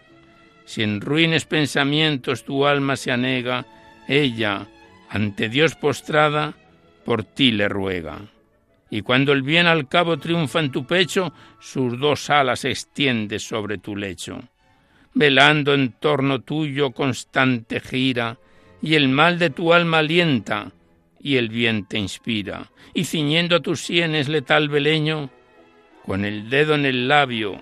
Si 0.65 0.83
en 0.83 1.01
ruines 1.01 1.45
pensamientos 1.45 2.45
tu 2.45 2.67
alma 2.67 2.95
se 2.95 3.11
anega, 3.11 3.65
ella, 4.07 4.67
ante 5.09 5.49
Dios 5.49 5.75
postrada, 5.75 6.53
por 7.03 7.23
ti 7.23 7.51
le 7.51 7.67
ruega 7.67 8.19
y 8.89 9.01
cuando 9.01 9.31
el 9.31 9.43
bien 9.43 9.67
al 9.67 9.87
cabo 9.87 10.17
triunfa 10.17 10.59
en 10.59 10.71
tu 10.71 10.85
pecho, 10.85 11.33
sus 11.59 11.99
dos 11.99 12.29
alas 12.29 12.65
extiende 12.65 13.39
sobre 13.39 13.77
tu 13.77 13.95
lecho. 13.95 14.41
Velando 15.13 15.73
en 15.73 15.91
torno 15.93 16.41
tuyo 16.41 16.91
constante 16.91 17.79
gira, 17.79 18.37
y 18.81 18.95
el 18.95 19.09
mal 19.09 19.39
de 19.39 19.49
tu 19.49 19.73
alma 19.73 19.99
alienta, 19.99 20.71
y 21.19 21.35
el 21.35 21.49
bien 21.49 21.85
te 21.85 21.97
inspira, 21.97 22.71
y 22.93 23.05
ciñendo 23.05 23.61
tus 23.61 23.81
sienes 23.81 24.29
letal 24.29 24.69
beleño, 24.69 25.29
con 26.05 26.25
el 26.25 26.49
dedo 26.49 26.75
en 26.75 26.85
el 26.85 27.07
labio 27.07 27.59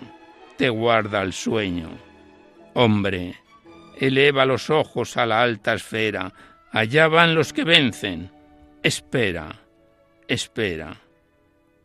te 0.57 0.69
guarda 0.69 1.21
el 1.21 1.33
sueño. 1.33 1.89
Hombre, 2.73 3.35
eleva 3.99 4.45
los 4.45 4.69
ojos 4.69 5.17
a 5.17 5.25
la 5.25 5.41
alta 5.41 5.73
esfera, 5.73 6.33
allá 6.71 7.07
van 7.07 7.35
los 7.35 7.53
que 7.53 7.63
vencen. 7.63 8.31
Espera, 8.83 9.61
espera. 10.27 10.97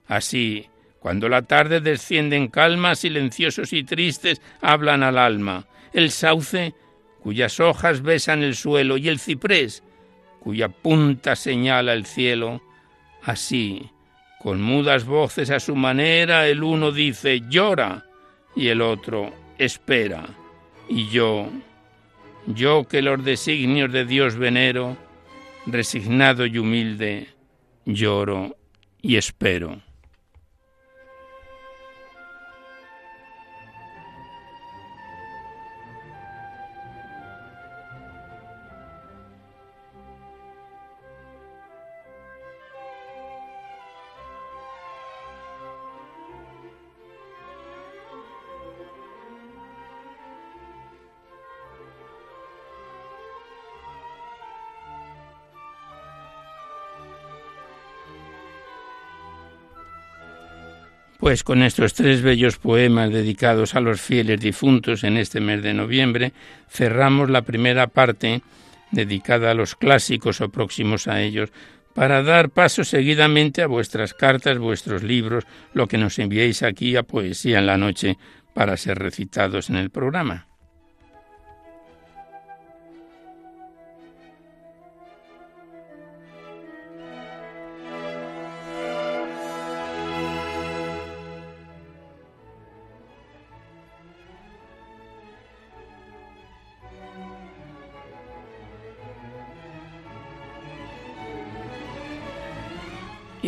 Así, 0.07 0.67
cuando 1.03 1.29
la 1.29 1.43
tarde 1.43 1.81
desciende 1.81 2.37
en 2.37 2.47
calma, 2.47 2.95
silenciosos 2.95 3.73
y 3.73 3.83
tristes 3.83 4.41
hablan 4.61 5.03
al 5.03 5.19
alma. 5.19 5.67
El 5.93 6.13
sauce, 6.13 6.75
cuyas 7.21 7.59
hojas 7.59 8.03
besan 8.03 8.45
el 8.45 8.55
suelo, 8.55 8.97
y 8.97 9.09
el 9.09 9.19
ciprés, 9.19 9.83
cuya 10.39 10.69
punta 10.69 11.35
señala 11.35 11.93
el 11.93 12.07
cielo. 12.07 12.63
Así, 13.21 13.91
con 14.39 14.63
mudas 14.63 15.05
voces 15.05 15.51
a 15.51 15.59
su 15.59 15.75
manera, 15.75 16.47
el 16.47 16.63
uno 16.63 16.93
dice 16.93 17.43
llora 17.49 18.05
y 18.55 18.69
el 18.69 18.81
otro 18.81 19.35
espera. 19.59 20.25
Y 20.89 21.09
yo, 21.09 21.51
yo 22.47 22.85
que 22.85 23.03
los 23.03 23.25
designios 23.25 23.91
de 23.91 24.05
Dios 24.05 24.37
venero, 24.37 24.97
resignado 25.67 26.47
y 26.47 26.59
humilde, 26.59 27.27
lloro 27.87 28.57
y 29.01 29.17
espero. 29.17 29.83
Pues 61.23 61.45
con 61.45 61.63
estos 61.63 61.95
tres 61.95 62.21
bellos 62.21 62.59
poemas 62.59 63.13
dedicados 63.13 63.77
a 63.77 63.81
los 63.81 64.01
fieles 64.01 64.41
difuntos 64.41 65.05
en 65.05 65.17
este 65.17 65.39
mes 65.39 65.63
de 65.63 65.73
noviembre, 65.73 66.33
cerramos 66.69 67.31
la 67.31 67.43
primera 67.43 67.87
parte 67.87 68.43
dedicada 68.91 69.53
a 69.53 69.55
los 69.55 69.77
clásicos 69.77 70.41
o 70.41 70.49
próximos 70.49 71.07
a 71.07 71.23
ellos, 71.23 71.53
para 71.95 72.25
dar 72.25 72.51
paso 72.51 72.83
seguidamente 72.83 73.63
a 73.63 73.69
vuestras 73.69 74.15
cartas, 74.15 74.59
vuestros 74.59 75.05
libros, 75.05 75.45
lo 75.75 75.87
que 75.87 75.97
nos 75.97 76.19
enviéis 76.19 76.65
aquí 76.65 76.97
a 76.97 77.05
Poesía 77.05 77.61
en 77.61 77.67
la 77.67 77.79
Noche 77.79 78.19
para 78.53 78.77
ser 78.77 78.99
recitados 78.99 79.71
en 79.71 79.77
el 79.77 79.91
programa. 79.91 80.52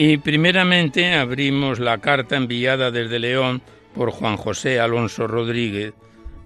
Y 0.07 0.19
primeramente 0.19 1.15
abrimos 1.15 1.79
la 1.79 1.97
carta 1.97 2.37
enviada 2.37 2.91
desde 2.91 3.19
León 3.19 3.63
por 3.95 4.11
Juan 4.11 4.37
José 4.37 4.79
Alonso 4.79 5.27
Rodríguez, 5.27 5.95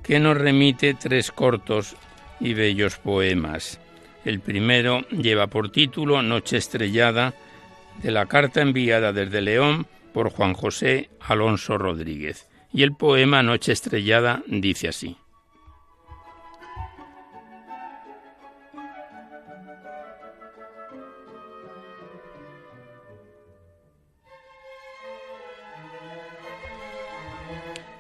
que 0.05 0.21
nos 0.21 0.39
remite 0.39 0.95
tres 0.95 1.33
cortos 1.33 1.97
y 2.39 2.55
bellos 2.55 2.99
poemas. 2.99 3.81
El 4.25 4.39
primero 4.39 5.01
lleva 5.09 5.49
por 5.49 5.73
título 5.73 6.23
Noche 6.23 6.57
estrellada, 6.57 7.35
de 8.01 8.13
la 8.13 8.27
carta 8.27 8.63
enviada 8.63 9.13
desde 9.13 9.41
León 9.41 9.89
por 10.15 10.31
Juan 10.31 10.55
José 10.55 11.11
Alonso 11.21 11.79
Rodríguez. 11.79 12.47
Y 12.73 12.85
el 12.85 12.93
poema 12.93 13.43
Noche 13.43 13.73
estrellada 13.73 14.45
dice 14.47 14.87
así. 14.87 15.17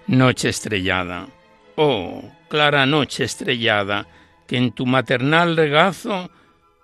Noche 0.08 0.48
estrellada, 0.48 1.28
oh 1.76 2.22
clara 2.48 2.86
noche 2.86 3.24
estrellada, 3.24 4.06
que 4.46 4.56
en 4.56 4.72
tu 4.72 4.86
maternal 4.86 5.54
regazo 5.54 6.30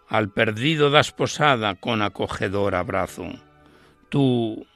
al 0.09 0.31
perdido 0.31 0.91
das 0.91 1.11
posada 1.11 1.75
con 1.75 2.03
acogedor 2.03 2.75
abrazo. 2.75 3.33
Tú, 4.11 4.67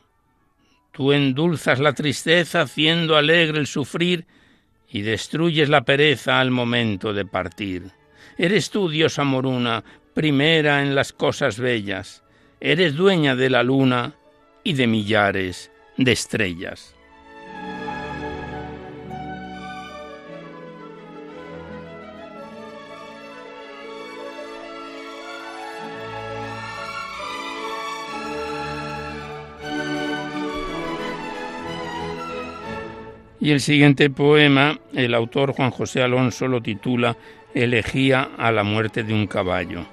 tú 0.93 1.13
endulzas 1.13 1.79
la 1.79 1.93
tristeza 1.93 2.63
haciendo 2.63 3.19
alegre 3.19 3.59
el 3.59 3.67
sufrir 3.67 4.25
y 4.89 5.03
destruyes 5.03 5.69
la 5.69 5.83
pereza 5.83 6.41
al 6.41 6.51
momento 6.51 7.13
de 7.13 7.27
partir. 7.27 7.93
Eres 8.39 8.71
tú, 8.71 8.89
diosa 8.89 9.25
moruna, 9.25 9.85
primera 10.15 10.81
en 10.81 10.95
las 10.95 11.13
cosas 11.13 11.61
bellas, 11.61 12.25
eres 12.61 12.97
dueña 12.97 13.37
de 13.37 13.51
la 13.51 13.63
luna 13.63 14.15
y 14.65 14.73
de 14.73 14.87
millares 14.87 15.71
de 15.99 16.13
estrellas. 16.13 16.95
Y 33.41 33.53
el 33.53 33.61
siguiente 33.61 34.11
poema, 34.11 34.79
el 34.95 35.15
autor 35.15 35.53
Juan 35.53 35.71
José 35.71 36.03
Alonso 36.03 36.49
lo 36.49 36.61
titula 36.61 37.17
Elegía 37.55 38.31
a 38.37 38.51
la 38.51 38.65
muerte 38.65 39.05
de 39.05 39.15
un 39.15 39.27
caballo. 39.27 39.87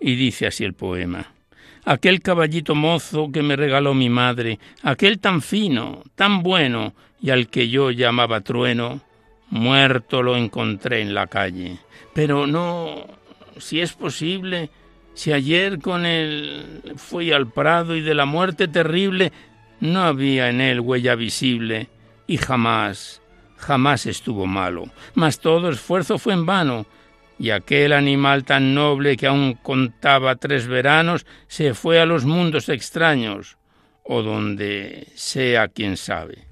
Y 0.00 0.14
dice 0.14 0.46
así 0.46 0.64
el 0.64 0.74
poema. 0.74 1.32
Aquel 1.84 2.20
caballito 2.20 2.74
mozo 2.74 3.30
que 3.32 3.42
me 3.42 3.56
regaló 3.56 3.94
mi 3.94 4.08
madre, 4.10 4.58
aquel 4.82 5.18
tan 5.18 5.42
fino, 5.42 6.02
tan 6.14 6.42
bueno, 6.42 6.94
y 7.20 7.30
al 7.30 7.48
que 7.48 7.68
yo 7.68 7.90
llamaba 7.90 8.42
trueno, 8.42 9.00
muerto 9.50 10.22
lo 10.22 10.36
encontré 10.36 11.00
en 11.00 11.14
la 11.14 11.26
calle. 11.26 11.78
Pero 12.14 12.46
no, 12.46 13.06
si 13.58 13.80
es 13.80 13.92
posible, 13.92 14.70
si 15.14 15.32
ayer 15.32 15.80
con 15.80 16.06
él 16.06 16.82
fui 16.96 17.32
al 17.32 17.50
prado 17.50 17.96
y 17.96 18.02
de 18.02 18.14
la 18.14 18.24
muerte 18.24 18.68
terrible 18.68 19.32
no 19.80 20.02
había 20.02 20.48
en 20.50 20.60
él 20.60 20.80
huella 20.80 21.14
visible, 21.14 21.88
y 22.28 22.36
jamás, 22.36 23.20
jamás 23.56 24.06
estuvo 24.06 24.46
malo, 24.46 24.84
mas 25.14 25.40
todo 25.40 25.70
esfuerzo 25.70 26.18
fue 26.18 26.34
en 26.34 26.46
vano, 26.46 26.86
y 27.40 27.50
aquel 27.50 27.92
animal 27.92 28.44
tan 28.44 28.74
noble 28.74 29.16
que 29.16 29.26
aún 29.26 29.54
contaba 29.54 30.36
tres 30.36 30.66
veranos 30.66 31.26
se 31.46 31.74
fue 31.74 32.00
a 32.00 32.06
los 32.06 32.24
mundos 32.24 32.68
extraños, 32.68 33.56
o 34.04 34.22
donde 34.22 35.08
sea 35.14 35.68
quien 35.68 35.96
sabe. 35.96 36.47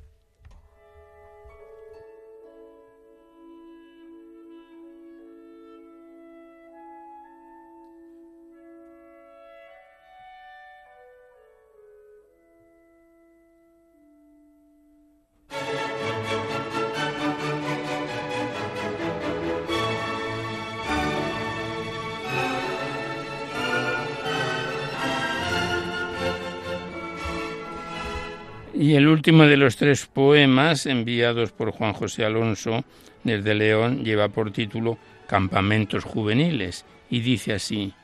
Y 28.78 28.94
el 28.94 29.08
último 29.08 29.44
de 29.44 29.56
los 29.56 29.76
tres 29.76 30.04
poemas 30.04 30.84
enviados 30.84 31.50
por 31.50 31.70
Juan 31.70 31.94
José 31.94 32.26
Alonso 32.26 32.84
desde 33.24 33.54
León 33.54 34.04
lleva 34.04 34.28
por 34.28 34.52
título 34.52 34.98
Campamentos 35.26 36.04
juveniles 36.04 36.84
y 37.08 37.20
dice 37.20 37.54
así 37.54 37.94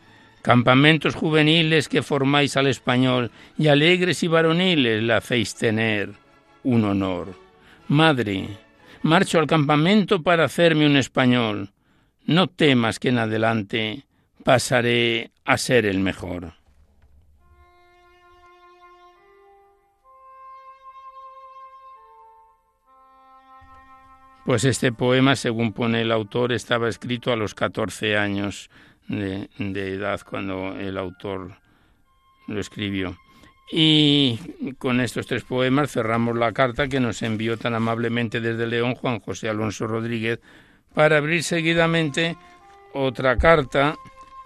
Campamentos 0.40 1.14
juveniles 1.14 1.90
que 1.90 2.02
formáis 2.02 2.56
al 2.56 2.68
español 2.68 3.30
y 3.58 3.68
alegres 3.68 4.22
y 4.22 4.28
varoniles 4.28 5.02
la 5.02 5.18
hacéis 5.18 5.54
tener 5.54 6.14
un 6.62 6.84
honor. 6.86 7.34
Madre, 7.88 8.48
marcho 9.02 9.38
al 9.38 9.46
campamento 9.46 10.22
para 10.22 10.44
hacerme 10.44 10.86
un 10.86 10.96
español. 10.96 11.70
No 12.24 12.46
temas 12.46 12.98
que 12.98 13.10
en 13.10 13.18
adelante 13.18 14.06
pasaré 14.42 15.32
a 15.44 15.58
ser 15.58 15.84
el 15.84 15.98
mejor. 15.98 16.54
Pues 24.44 24.64
este 24.64 24.92
poema, 24.92 25.36
según 25.36 25.72
pone 25.72 26.02
el 26.02 26.10
autor, 26.10 26.52
estaba 26.52 26.88
escrito 26.88 27.32
a 27.32 27.36
los 27.36 27.54
14 27.54 28.16
años 28.16 28.70
de, 29.06 29.48
edad 29.58 30.20
cuando 30.28 30.76
el 30.76 30.98
autor 30.98 31.52
lo 32.48 32.60
escribió. 32.60 33.16
Y 33.70 34.38
con 34.78 35.00
estos 35.00 35.28
tres 35.28 35.44
poemas 35.44 35.92
cerramos 35.92 36.36
la 36.36 36.52
carta 36.52 36.88
que 36.88 36.98
nos 36.98 37.22
envió 37.22 37.56
tan 37.56 37.74
amablemente 37.74 38.40
desde 38.40 38.66
León 38.66 38.96
Juan 38.96 39.20
José 39.20 39.48
Alonso 39.48 39.86
Rodríguez 39.86 40.40
para 40.92 41.18
abrir 41.18 41.44
seguidamente 41.44 42.36
otra 42.92 43.36
carta 43.38 43.96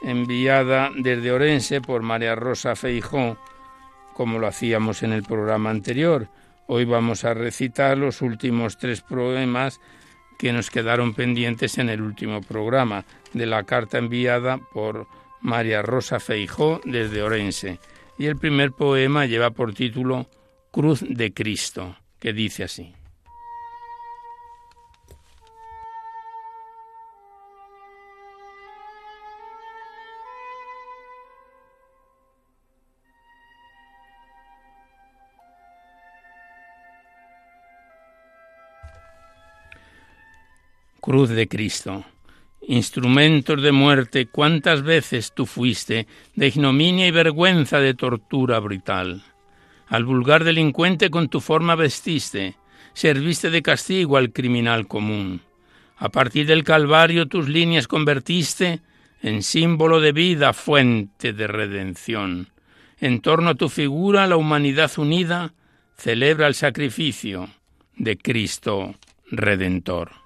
enviada 0.02 0.90
desde 0.94 1.32
Orense 1.32 1.80
por 1.80 2.02
María 2.02 2.34
Rosa 2.34 2.76
Feijó, 2.76 3.38
como 4.14 4.38
lo 4.38 4.46
hacíamos 4.46 5.02
en 5.02 5.12
el 5.12 5.22
programa 5.22 5.70
anterior. 5.70 6.28
Hoy 6.68 6.84
vamos 6.84 7.24
a 7.24 7.32
recitar 7.32 7.96
los 7.96 8.22
últimos 8.22 8.76
tres 8.76 9.00
poemas 9.00 9.80
que 10.36 10.52
nos 10.52 10.68
quedaron 10.70 11.14
pendientes 11.14 11.78
en 11.78 11.88
el 11.88 12.02
último 12.02 12.42
programa 12.42 13.04
de 13.32 13.46
la 13.46 13.62
carta 13.62 13.98
enviada 13.98 14.58
por 14.58 15.06
María 15.40 15.82
Rosa 15.82 16.18
Feijó 16.18 16.80
desde 16.84 17.22
Orense. 17.22 17.78
Y 18.18 18.26
el 18.26 18.36
primer 18.36 18.72
poema 18.72 19.26
lleva 19.26 19.50
por 19.50 19.74
título 19.74 20.26
Cruz 20.72 21.04
de 21.08 21.32
Cristo, 21.32 21.96
que 22.18 22.32
dice 22.32 22.64
así. 22.64 22.94
Cruz 41.06 41.28
de 41.28 41.46
Cristo. 41.46 42.04
Instrumentos 42.66 43.62
de 43.62 43.70
muerte, 43.70 44.26
cuántas 44.26 44.82
veces 44.82 45.32
tú 45.32 45.46
fuiste, 45.46 46.08
de 46.34 46.48
ignominia 46.48 47.06
y 47.06 47.12
vergüenza 47.12 47.78
de 47.78 47.94
tortura 47.94 48.58
brutal. 48.58 49.22
Al 49.86 50.04
vulgar 50.04 50.42
delincuente 50.42 51.08
con 51.08 51.28
tu 51.28 51.40
forma 51.40 51.76
vestiste, 51.76 52.56
serviste 52.92 53.50
de 53.50 53.62
castigo 53.62 54.16
al 54.16 54.32
criminal 54.32 54.88
común. 54.88 55.42
A 55.96 56.08
partir 56.08 56.48
del 56.48 56.64
Calvario 56.64 57.28
tus 57.28 57.48
líneas 57.48 57.86
convertiste 57.86 58.80
en 59.22 59.44
símbolo 59.44 60.00
de 60.00 60.10
vida, 60.10 60.52
fuente 60.54 61.32
de 61.32 61.46
redención. 61.46 62.48
En 62.98 63.20
torno 63.20 63.50
a 63.50 63.54
tu 63.54 63.68
figura 63.68 64.26
la 64.26 64.36
humanidad 64.36 64.90
unida 64.96 65.54
celebra 65.96 66.48
el 66.48 66.54
sacrificio 66.56 67.48
de 67.94 68.18
Cristo 68.18 68.96
Redentor. 69.30 70.25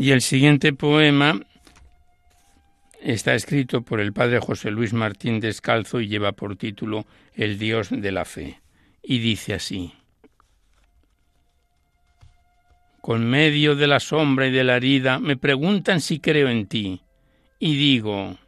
Y 0.00 0.12
el 0.12 0.22
siguiente 0.22 0.72
poema 0.72 1.40
está 3.02 3.34
escrito 3.34 3.82
por 3.82 3.98
el 3.98 4.12
padre 4.12 4.38
José 4.38 4.70
Luis 4.70 4.92
Martín 4.92 5.40
Descalzo 5.40 6.00
y 6.00 6.06
lleva 6.06 6.30
por 6.30 6.54
título 6.54 7.04
El 7.34 7.58
Dios 7.58 7.88
de 7.90 8.12
la 8.12 8.24
Fe. 8.24 8.60
Y 9.02 9.18
dice 9.18 9.54
así. 9.54 9.92
Con 13.00 13.28
medio 13.28 13.74
de 13.74 13.88
la 13.88 13.98
sombra 13.98 14.46
y 14.46 14.52
de 14.52 14.62
la 14.62 14.76
herida 14.76 15.18
me 15.18 15.36
preguntan 15.36 16.00
si 16.00 16.20
creo 16.20 16.48
en 16.48 16.66
ti. 16.66 17.00
Y 17.58 17.74
digo 17.76 18.38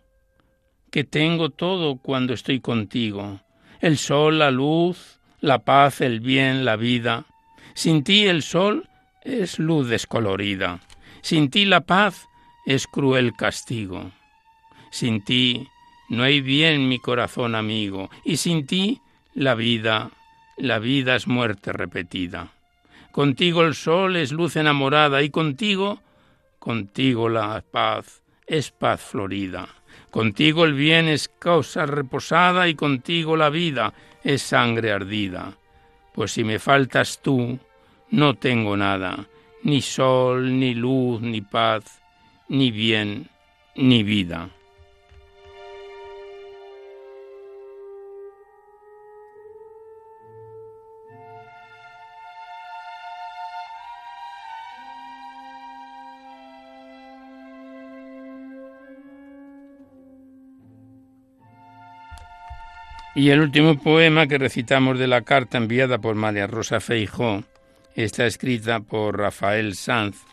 que 0.93 1.03
tengo 1.03 1.51
todo 1.51 1.97
cuando 1.97 2.33
estoy 2.33 2.61
contigo. 2.61 3.41
El 3.81 3.99
sol, 3.99 4.39
la 4.39 4.53
luz, 4.53 5.19
la 5.41 5.65
paz, 5.65 6.01
el 6.01 6.21
bien, 6.21 6.65
la 6.65 6.77
vida. 6.77 7.27
Sin 7.75 8.05
ti 8.05 8.29
el 8.29 8.43
sol 8.45 8.89
es 9.23 9.59
luz 9.59 9.89
descolorida. 9.89 10.81
Sin 11.23 11.51
ti 11.51 11.65
la 11.65 11.83
paz 11.83 12.29
es 12.65 12.87
cruel 12.87 13.35
castigo. 13.35 14.11
Sin 14.91 15.23
ti 15.23 15.69
no 16.09 16.25
hay 16.25 16.41
bien 16.41 16.89
mi 16.89 16.99
corazón 16.99 17.55
amigo, 17.55 18.11
y 18.25 18.37
sin 18.37 18.67
ti 18.67 19.01
la 19.35 19.55
vida, 19.55 20.11
la 20.57 20.79
vida 20.79 21.15
es 21.15 21.27
muerte 21.27 21.73
repetida. 21.73 22.53
Contigo 23.13 23.63
el 23.63 23.75
sol 23.75 24.17
es 24.17 24.33
luz 24.33 24.57
enamorada, 24.57 25.23
y 25.23 25.31
contigo, 25.31 26.01
contigo 26.59 27.29
la 27.29 27.63
paz 27.71 28.23
es 28.47 28.71
paz 28.71 29.01
florida. 29.01 29.69
Contigo 30.11 30.65
el 30.65 30.75
bien 30.75 31.07
es 31.07 31.29
causa 31.29 31.87
reposada, 31.87 32.69
y 32.69 32.75
contigo 32.75 33.37
la 33.37 33.51
vida 33.51 33.95
es 34.25 34.43
sangre 34.43 34.93
ardida. 34.93 35.57
Pues 36.13 36.33
si 36.33 36.45
me 36.45 36.59
faltas 36.59 37.21
tú, 37.23 37.59
no 38.11 38.35
tengo 38.35 38.77
nada, 38.77 39.29
ni 39.63 39.83
sol, 39.83 40.59
ni 40.59 40.75
luz, 40.75 41.21
ni 41.21 41.41
paz, 41.41 42.01
ni 42.49 42.71
bien, 42.71 43.29
ni 43.77 44.03
vida. 44.03 44.51
Y 63.15 63.31
el 63.31 63.41
último 63.41 63.77
poema 63.77 64.29
que 64.29 64.39
recitamos 64.39 64.99
de 64.99 65.07
la 65.07 65.23
carta 65.23 65.59
enviada 65.59 65.99
por 65.99 66.15
María 66.15 66.47
Rosa 66.47 66.81
Feijó 66.81 67.43
Está 67.97 68.27
escrita 68.27 68.81
por 68.81 69.19
Rafael 69.19 69.75
Sanz 69.75 70.25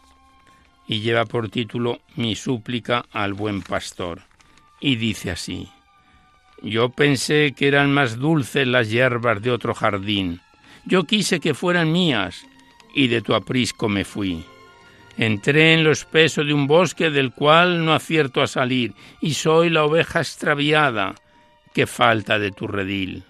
y 0.88 1.02
lleva 1.02 1.26
por 1.26 1.50
título 1.50 2.00
Mi 2.16 2.36
súplica 2.36 3.06
al 3.12 3.34
buen 3.34 3.62
pastor. 3.62 4.22
Y 4.80 4.96
dice 4.96 5.32
así, 5.32 5.68
Yo 6.62 6.90
pensé 6.90 7.54
que 7.58 7.68
eran 7.68 7.92
más 7.92 8.18
dulces 8.18 8.68
las 8.68 8.90
hierbas 8.90 9.42
de 9.42 9.52
otro 9.52 9.74
jardín, 9.74 10.42
Yo 10.86 11.04
quise 11.04 11.40
que 11.40 11.54
fueran 11.54 11.92
mías 11.92 12.46
y 12.94 13.08
de 13.08 13.22
tu 13.22 13.34
aprisco 13.34 13.90
me 13.90 14.06
fui. 14.06 14.46
Entré 15.18 15.74
en 15.74 15.84
lo 15.84 15.92
espeso 15.92 16.44
de 16.44 16.54
un 16.54 16.68
bosque 16.68 17.10
del 17.10 17.32
cual 17.32 17.84
no 17.84 17.94
acierto 17.94 18.42
a 18.42 18.48
salir 18.48 18.94
y 19.20 19.34
soy 19.34 19.72
la 19.72 19.84
oveja 19.84 20.20
extraviada 20.20 21.16
que 21.74 21.88
falta 21.88 22.38
de 22.38 22.52
tu 22.52 22.68
redil. 22.68 23.24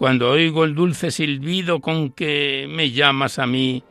Cuando 0.00 0.30
oigo 0.30 0.64
el 0.64 0.74
dulce 0.74 1.10
silbido 1.10 1.80
con 1.80 2.12
que 2.12 2.66
me 2.70 2.90
llamas 2.90 3.38
a 3.38 3.46
mí, 3.46 3.84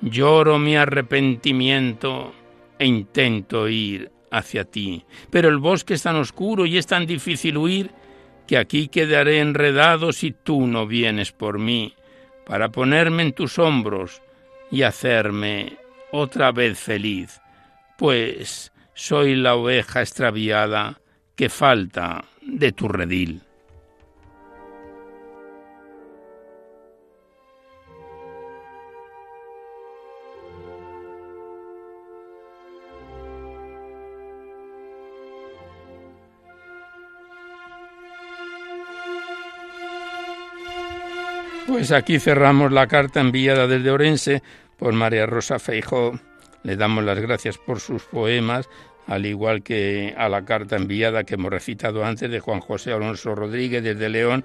lloro 0.00 0.58
mi 0.58 0.74
arrepentimiento 0.74 2.32
e 2.78 2.86
intento 2.86 3.68
ir 3.68 4.10
hacia 4.30 4.64
ti. 4.64 5.04
Pero 5.28 5.50
el 5.50 5.58
bosque 5.58 5.92
es 5.92 6.02
tan 6.02 6.16
oscuro 6.16 6.64
y 6.64 6.78
es 6.78 6.86
tan 6.86 7.04
difícil 7.04 7.58
huir 7.58 7.90
que 8.46 8.56
aquí 8.56 8.88
quedaré 8.88 9.40
enredado 9.40 10.14
si 10.14 10.30
tú 10.30 10.66
no 10.66 10.86
vienes 10.86 11.30
por 11.30 11.58
mí, 11.58 11.94
para 12.46 12.70
ponerme 12.70 13.24
en 13.24 13.34
tus 13.34 13.58
hombros 13.58 14.22
y 14.70 14.80
hacerme 14.80 15.76
otra 16.10 16.52
vez 16.52 16.78
feliz, 16.78 17.42
pues 17.98 18.72
soy 18.94 19.34
la 19.34 19.56
oveja 19.56 20.00
extraviada 20.00 21.02
que 21.36 21.50
falta 21.50 22.24
de 22.40 22.72
tu 22.72 22.88
redil. 22.88 23.42
Pues 41.70 41.92
aquí 41.92 42.18
cerramos 42.18 42.72
la 42.72 42.88
carta 42.88 43.20
enviada 43.20 43.68
desde 43.68 43.92
Orense 43.92 44.42
por 44.76 44.92
María 44.92 45.24
Rosa 45.24 45.60
Feijó. 45.60 46.18
Le 46.64 46.74
damos 46.74 47.04
las 47.04 47.20
gracias 47.20 47.58
por 47.58 47.78
sus 47.78 48.02
poemas, 48.02 48.68
al 49.06 49.24
igual 49.24 49.62
que 49.62 50.12
a 50.18 50.28
la 50.28 50.44
carta 50.44 50.74
enviada 50.74 51.22
que 51.22 51.34
hemos 51.34 51.52
recitado 51.52 52.04
antes 52.04 52.28
de 52.28 52.40
Juan 52.40 52.58
José 52.58 52.90
Alonso 52.90 53.36
Rodríguez 53.36 53.84
desde 53.84 54.08
León 54.08 54.44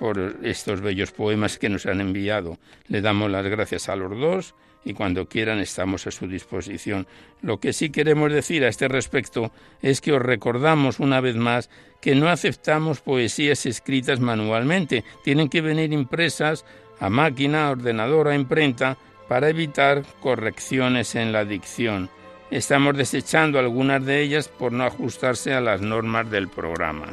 por 0.00 0.34
estos 0.42 0.80
bellos 0.80 1.12
poemas 1.12 1.58
que 1.58 1.68
nos 1.68 1.86
han 1.86 2.00
enviado. 2.00 2.58
Le 2.88 3.00
damos 3.00 3.30
las 3.30 3.46
gracias 3.46 3.88
a 3.88 3.94
los 3.94 4.10
dos 4.18 4.56
y 4.84 4.94
cuando 4.94 5.28
quieran 5.28 5.58
estamos 5.58 6.06
a 6.06 6.10
su 6.10 6.26
disposición. 6.26 7.06
Lo 7.42 7.58
que 7.58 7.72
sí 7.72 7.90
queremos 7.90 8.32
decir 8.32 8.64
a 8.64 8.68
este 8.68 8.88
respecto 8.88 9.52
es 9.82 10.00
que 10.00 10.12
os 10.12 10.22
recordamos 10.22 11.00
una 11.00 11.20
vez 11.20 11.36
más 11.36 11.70
que 12.00 12.14
no 12.14 12.28
aceptamos 12.28 13.00
poesías 13.00 13.66
escritas 13.66 14.20
manualmente, 14.20 15.04
tienen 15.22 15.48
que 15.48 15.62
venir 15.62 15.92
impresas 15.92 16.64
a 17.00 17.08
máquina, 17.08 17.70
ordenador, 17.70 18.28
a 18.28 18.34
imprenta 18.34 18.98
para 19.28 19.48
evitar 19.48 20.04
correcciones 20.20 21.14
en 21.14 21.32
la 21.32 21.44
dicción. 21.44 22.10
Estamos 22.50 22.96
desechando 22.96 23.58
algunas 23.58 24.04
de 24.04 24.20
ellas 24.20 24.48
por 24.48 24.70
no 24.72 24.84
ajustarse 24.84 25.54
a 25.54 25.60
las 25.60 25.80
normas 25.80 26.30
del 26.30 26.48
programa. 26.48 27.06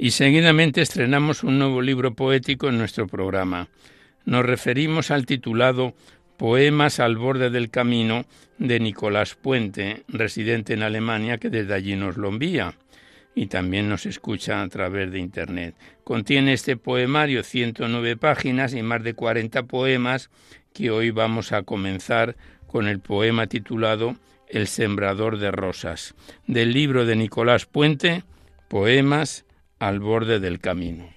Y 0.00 0.12
seguidamente 0.12 0.80
estrenamos 0.80 1.42
un 1.42 1.58
nuevo 1.58 1.82
libro 1.82 2.14
poético 2.14 2.68
en 2.68 2.78
nuestro 2.78 3.08
programa. 3.08 3.68
Nos 4.24 4.46
referimos 4.46 5.10
al 5.10 5.26
titulado 5.26 5.92
Poemas 6.36 7.00
al 7.00 7.16
borde 7.16 7.50
del 7.50 7.68
camino 7.68 8.24
de 8.58 8.78
Nicolás 8.78 9.34
Puente, 9.34 10.04
residente 10.06 10.74
en 10.74 10.84
Alemania, 10.84 11.38
que 11.38 11.50
desde 11.50 11.74
allí 11.74 11.96
nos 11.96 12.16
lo 12.16 12.28
envía 12.28 12.74
y 13.34 13.46
también 13.46 13.88
nos 13.88 14.06
escucha 14.06 14.62
a 14.62 14.68
través 14.68 15.10
de 15.10 15.18
Internet. 15.18 15.74
Contiene 16.04 16.52
este 16.52 16.76
poemario 16.76 17.42
109 17.42 18.16
páginas 18.16 18.74
y 18.74 18.82
más 18.82 19.02
de 19.02 19.14
40 19.14 19.64
poemas 19.64 20.30
que 20.72 20.92
hoy 20.92 21.10
vamos 21.10 21.50
a 21.50 21.64
comenzar 21.64 22.36
con 22.68 22.86
el 22.86 23.00
poema 23.00 23.48
titulado 23.48 24.14
El 24.46 24.68
sembrador 24.68 25.38
de 25.38 25.50
rosas, 25.50 26.14
del 26.46 26.72
libro 26.72 27.04
de 27.04 27.16
Nicolás 27.16 27.66
Puente, 27.66 28.22
Poemas 28.68 29.44
al 29.78 30.00
borde 30.00 30.40
del 30.40 30.60
camino. 30.60 31.08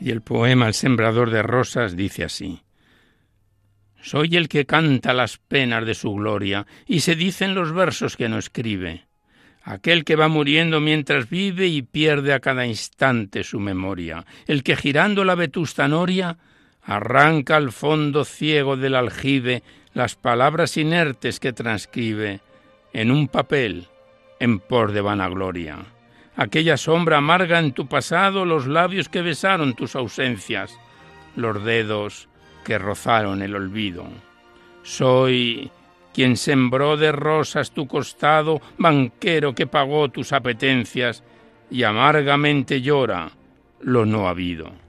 Y 0.00 0.10
el 0.10 0.20
poema 0.20 0.66
El 0.66 0.74
sembrador 0.74 1.30
de 1.30 1.42
rosas 1.42 1.96
dice 1.96 2.24
así. 2.24 2.60
Soy 4.04 4.36
el 4.36 4.50
que 4.50 4.66
canta 4.66 5.14
las 5.14 5.38
penas 5.38 5.86
de 5.86 5.94
su 5.94 6.12
gloria, 6.12 6.66
y 6.86 7.00
se 7.00 7.16
dicen 7.16 7.54
los 7.54 7.72
versos 7.72 8.18
que 8.18 8.28
no 8.28 8.36
escribe. 8.36 9.06
Aquel 9.62 10.04
que 10.04 10.14
va 10.14 10.28
muriendo 10.28 10.78
mientras 10.78 11.30
vive 11.30 11.68
y 11.68 11.80
pierde 11.80 12.34
a 12.34 12.40
cada 12.40 12.66
instante 12.66 13.44
su 13.44 13.60
memoria, 13.60 14.26
el 14.46 14.62
que 14.62 14.76
girando 14.76 15.24
la 15.24 15.34
vetusta 15.34 15.88
noria 15.88 16.36
arranca 16.82 17.56
al 17.56 17.72
fondo 17.72 18.26
ciego 18.26 18.76
del 18.76 18.94
aljibe 18.94 19.62
las 19.94 20.16
palabras 20.16 20.76
inertes 20.76 21.40
que 21.40 21.54
transcribe 21.54 22.40
en 22.92 23.10
un 23.10 23.26
papel 23.28 23.88
en 24.38 24.58
por 24.58 24.92
de 24.92 25.00
vanagloria. 25.00 25.78
Aquella 26.36 26.76
sombra 26.76 27.16
amarga 27.16 27.58
en 27.58 27.72
tu 27.72 27.86
pasado 27.86 28.44
los 28.44 28.66
labios 28.66 29.08
que 29.08 29.22
besaron 29.22 29.72
tus 29.72 29.96
ausencias, 29.96 30.78
los 31.36 31.64
dedos 31.64 32.28
que 32.64 32.78
rozaron 32.78 33.42
el 33.42 33.54
olvido. 33.54 34.06
Soy 34.82 35.70
quien 36.12 36.36
sembró 36.36 36.96
de 36.96 37.12
rosas 37.12 37.72
tu 37.72 37.86
costado, 37.86 38.60
banquero 38.78 39.54
que 39.54 39.66
pagó 39.66 40.08
tus 40.08 40.32
apetencias, 40.32 41.22
y 41.70 41.82
amargamente 41.82 42.80
llora 42.80 43.30
lo 43.80 44.06
no 44.06 44.28
habido. 44.28 44.83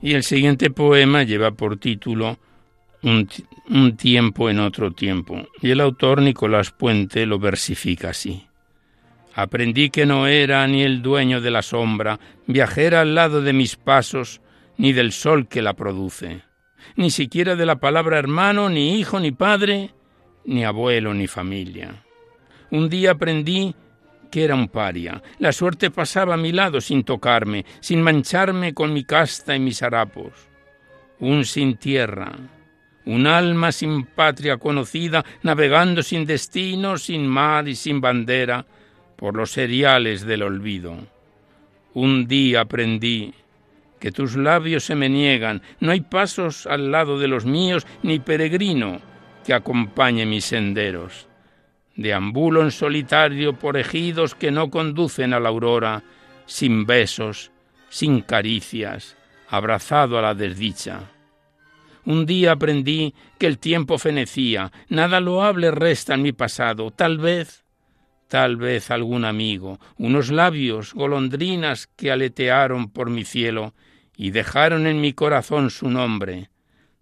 Y 0.00 0.14
el 0.14 0.22
siguiente 0.22 0.70
poema 0.70 1.24
lleva 1.24 1.50
por 1.50 1.76
título 1.76 2.38
un, 3.02 3.96
tiempo 3.96 4.50
en 4.50 4.60
otro 4.60 4.92
tiempo, 4.92 5.46
y 5.60 5.70
el 5.70 5.80
autor 5.80 6.22
Nicolás 6.22 6.70
Puente 6.70 7.26
lo 7.26 7.38
versifica 7.38 8.10
así. 8.10 8.46
Aprendí 9.34 9.90
que 9.90 10.06
no 10.06 10.26
era 10.26 10.66
ni 10.66 10.82
el 10.82 11.02
dueño 11.02 11.40
de 11.40 11.50
la 11.50 11.62
sombra, 11.62 12.18
viajera 12.46 13.02
al 13.02 13.14
lado 13.14 13.42
de 13.42 13.52
mis 13.52 13.76
pasos, 13.76 14.40
ni 14.76 14.92
del 14.92 15.12
sol 15.12 15.48
que 15.48 15.62
la 15.62 15.74
produce, 15.74 16.42
ni 16.96 17.10
siquiera 17.10 17.56
de 17.56 17.66
la 17.66 17.76
palabra 17.76 18.18
hermano, 18.18 18.68
ni 18.68 18.98
hijo, 18.98 19.20
ni 19.20 19.32
padre, 19.32 19.90
ni 20.44 20.64
abuelo, 20.64 21.14
ni 21.14 21.26
familia. 21.26 22.04
Un 22.70 22.88
día 22.88 23.12
aprendí 23.12 23.74
que 24.30 24.44
era 24.44 24.54
un 24.54 24.68
paria. 24.68 25.22
La 25.38 25.52
suerte 25.52 25.90
pasaba 25.90 26.34
a 26.34 26.38
mi 26.38 26.52
lado 26.52 26.80
sin 26.80 27.04
tocarme, 27.04 27.64
sin 27.80 28.02
mancharme 28.02 28.74
con 28.74 28.92
mi 28.92 29.04
casta 29.04 29.56
y 29.56 29.60
mis 29.60 29.82
harapos. 29.82 30.32
Un 31.20 31.44
sin 31.44 31.76
tierra, 31.76 32.32
un 33.06 33.26
alma 33.26 33.72
sin 33.72 34.04
patria 34.04 34.58
conocida, 34.58 35.24
navegando 35.42 36.02
sin 36.02 36.26
destino, 36.26 36.98
sin 36.98 37.26
mar 37.26 37.66
y 37.68 37.74
sin 37.74 38.00
bandera, 38.00 38.66
por 39.16 39.34
los 39.34 39.50
seriales 39.50 40.24
del 40.24 40.42
olvido. 40.42 40.96
Un 41.94 42.28
día 42.28 42.60
aprendí 42.60 43.34
que 43.98 44.12
tus 44.12 44.36
labios 44.36 44.84
se 44.84 44.94
me 44.94 45.08
niegan, 45.08 45.62
no 45.80 45.90
hay 45.90 46.02
pasos 46.02 46.66
al 46.66 46.92
lado 46.92 47.18
de 47.18 47.28
los 47.28 47.44
míos, 47.44 47.86
ni 48.02 48.20
peregrino 48.20 49.00
que 49.44 49.54
acompañe 49.54 50.24
mis 50.26 50.44
senderos. 50.44 51.27
Deambulo 51.98 52.62
en 52.62 52.70
solitario 52.70 53.54
por 53.54 53.76
ejidos 53.76 54.36
que 54.36 54.52
no 54.52 54.70
conducen 54.70 55.34
a 55.34 55.40
la 55.40 55.48
aurora, 55.48 56.04
sin 56.46 56.86
besos, 56.86 57.50
sin 57.88 58.20
caricias, 58.20 59.16
abrazado 59.48 60.16
a 60.16 60.22
la 60.22 60.32
desdicha. 60.32 61.10
Un 62.04 62.24
día 62.24 62.52
aprendí 62.52 63.16
que 63.36 63.48
el 63.48 63.58
tiempo 63.58 63.98
fenecía, 63.98 64.70
nada 64.88 65.18
loable 65.18 65.72
resta 65.72 66.14
en 66.14 66.22
mi 66.22 66.30
pasado, 66.30 66.92
tal 66.92 67.18
vez, 67.18 67.64
tal 68.28 68.56
vez 68.58 68.92
algún 68.92 69.24
amigo, 69.24 69.80
unos 69.96 70.30
labios, 70.30 70.94
golondrinas 70.94 71.88
que 71.96 72.12
aletearon 72.12 72.90
por 72.90 73.10
mi 73.10 73.24
cielo 73.24 73.74
y 74.16 74.30
dejaron 74.30 74.86
en 74.86 75.00
mi 75.00 75.14
corazón 75.14 75.70
su 75.70 75.90
nombre. 75.90 76.48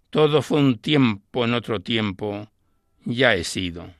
Todo 0.09 0.41
fue 0.41 0.57
un 0.57 0.79
tiempo 0.79 1.45
en 1.45 1.53
otro 1.53 1.81
tiempo, 1.81 2.49
ya 3.05 3.35
he 3.35 3.43
sido. 3.43 3.96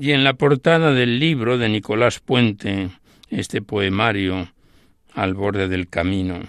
Y 0.00 0.12
en 0.12 0.24
la 0.24 0.32
portada 0.32 0.94
del 0.94 1.18
libro 1.18 1.58
de 1.58 1.68
Nicolás 1.68 2.20
Puente, 2.20 2.88
este 3.28 3.60
poemario 3.60 4.50
al 5.12 5.34
borde 5.34 5.68
del 5.68 5.90
camino, 5.90 6.40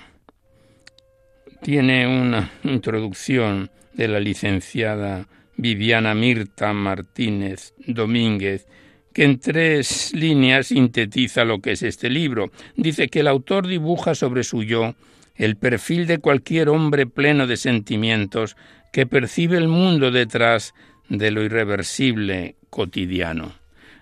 tiene 1.61 2.07
una 2.07 2.49
introducción 2.63 3.69
de 3.91 4.07
la 4.07 4.21
licenciada 4.21 5.27
Viviana 5.57 6.15
Mirta 6.15 6.71
Martínez 6.71 7.73
Domínguez, 7.85 8.69
que 9.13 9.25
en 9.25 9.37
tres 9.37 10.13
líneas 10.13 10.67
sintetiza 10.67 11.43
lo 11.43 11.59
que 11.59 11.73
es 11.73 11.83
este 11.83 12.09
libro. 12.09 12.51
Dice 12.77 13.09
que 13.09 13.19
el 13.19 13.27
autor 13.27 13.67
dibuja 13.67 14.15
sobre 14.15 14.45
su 14.45 14.63
yo 14.63 14.95
el 15.35 15.57
perfil 15.57 16.07
de 16.07 16.19
cualquier 16.19 16.69
hombre 16.69 17.05
pleno 17.05 17.47
de 17.47 17.57
sentimientos 17.57 18.55
que 18.93 19.05
percibe 19.05 19.57
el 19.57 19.67
mundo 19.67 20.09
detrás 20.09 20.73
de 21.11 21.29
lo 21.29 21.43
irreversible 21.43 22.55
cotidiano. 22.69 23.53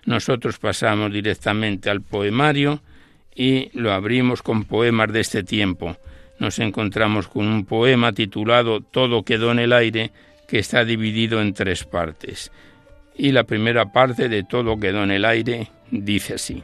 Nosotros 0.06 0.58
pasamos 0.58 1.12
directamente 1.12 1.90
al 1.90 2.02
poemario 2.02 2.80
y 3.34 3.70
lo 3.78 3.92
abrimos 3.92 4.42
con 4.42 4.64
poemas 4.64 5.12
de 5.12 5.20
este 5.20 5.42
tiempo. 5.42 5.96
Nos 6.38 6.58
encontramos 6.60 7.26
con 7.28 7.48
un 7.48 7.66
poema 7.66 8.12
titulado 8.12 8.80
Todo 8.80 9.24
quedó 9.24 9.50
en 9.50 9.58
el 9.58 9.72
aire, 9.72 10.12
que 10.48 10.58
está 10.58 10.84
dividido 10.84 11.42
en 11.42 11.52
tres 11.52 11.84
partes. 11.84 12.50
Y 13.16 13.32
la 13.32 13.44
primera 13.44 13.92
parte 13.92 14.28
de 14.28 14.44
Todo 14.44 14.78
quedó 14.78 15.02
en 15.02 15.10
el 15.10 15.24
aire 15.24 15.68
dice 15.90 16.34
así. 16.34 16.62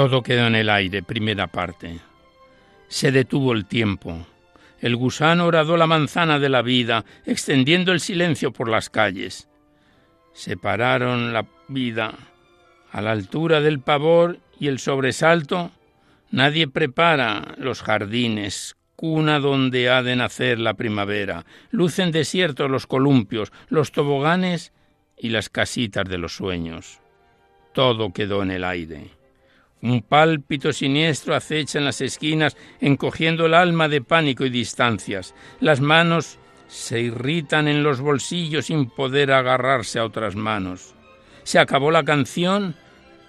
Todo 0.00 0.22
quedó 0.22 0.46
en 0.46 0.54
el 0.54 0.70
aire, 0.70 1.02
primera 1.02 1.46
parte. 1.46 1.98
Se 2.88 3.12
detuvo 3.12 3.52
el 3.52 3.66
tiempo. 3.66 4.26
El 4.80 4.96
gusano 4.96 5.44
horadó 5.44 5.76
la 5.76 5.86
manzana 5.86 6.38
de 6.38 6.48
la 6.48 6.62
vida, 6.62 7.04
extendiendo 7.26 7.92
el 7.92 8.00
silencio 8.00 8.50
por 8.50 8.70
las 8.70 8.88
calles. 8.88 9.50
Separaron 10.32 11.34
la 11.34 11.44
vida 11.68 12.14
a 12.90 13.02
la 13.02 13.10
altura 13.10 13.60
del 13.60 13.80
pavor 13.80 14.38
y 14.58 14.68
el 14.68 14.78
sobresalto. 14.78 15.70
Nadie 16.30 16.66
prepara 16.66 17.54
los 17.58 17.82
jardines, 17.82 18.76
cuna 18.96 19.38
donde 19.38 19.90
ha 19.90 20.02
de 20.02 20.16
nacer 20.16 20.58
la 20.60 20.72
primavera. 20.72 21.44
Lucen 21.72 22.10
desiertos 22.10 22.70
los 22.70 22.86
columpios, 22.86 23.52
los 23.68 23.92
toboganes 23.92 24.72
y 25.18 25.28
las 25.28 25.50
casitas 25.50 26.08
de 26.08 26.16
los 26.16 26.34
sueños. 26.34 27.00
Todo 27.74 28.14
quedó 28.14 28.42
en 28.42 28.52
el 28.52 28.64
aire. 28.64 29.19
Un 29.82 30.02
pálpito 30.02 30.72
siniestro 30.72 31.34
acecha 31.34 31.78
en 31.78 31.86
las 31.86 32.00
esquinas, 32.00 32.56
encogiendo 32.80 33.46
el 33.46 33.54
alma 33.54 33.88
de 33.88 34.02
pánico 34.02 34.44
y 34.44 34.50
distancias. 34.50 35.34
Las 35.60 35.80
manos 35.80 36.38
se 36.68 37.00
irritan 37.00 37.66
en 37.66 37.82
los 37.82 38.00
bolsillos 38.00 38.66
sin 38.66 38.90
poder 38.90 39.32
agarrarse 39.32 39.98
a 39.98 40.04
otras 40.04 40.36
manos. 40.36 40.94
Se 41.44 41.58
acabó 41.58 41.90
la 41.90 42.04
canción 42.04 42.76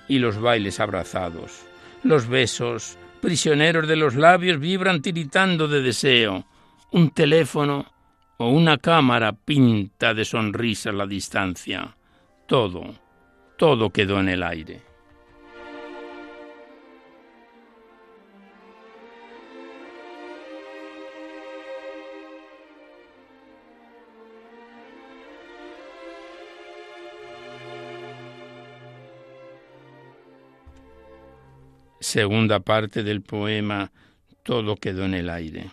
y 0.08 0.20
los 0.20 0.40
bailes 0.40 0.80
abrazados. 0.80 1.66
Los 2.04 2.28
besos, 2.28 2.98
prisioneros 3.22 3.88
de 3.88 3.96
los 3.96 4.16
labios, 4.16 4.60
vibran 4.60 5.02
tiritando 5.02 5.68
de 5.68 5.82
deseo. 5.82 6.46
Un 6.92 7.12
teléfono 7.12 7.86
o 8.38 8.50
una 8.50 8.78
cámara 8.78 9.32
pinta 9.32 10.14
de 10.14 10.26
sonrisa 10.26 10.92
la 10.92 11.08
distancia. 11.08 11.96
Todo, 12.46 12.94
todo 13.58 13.90
quedó 13.92 14.20
en 14.20 14.30
el 14.30 14.44
aire. 14.44 14.91
Segunda 32.12 32.60
parte 32.60 33.04
del 33.04 33.22
poema 33.22 33.94
Todo 34.44 34.76
quedó 34.76 35.06
en 35.06 35.14
el 35.14 35.30
aire. 35.30 35.72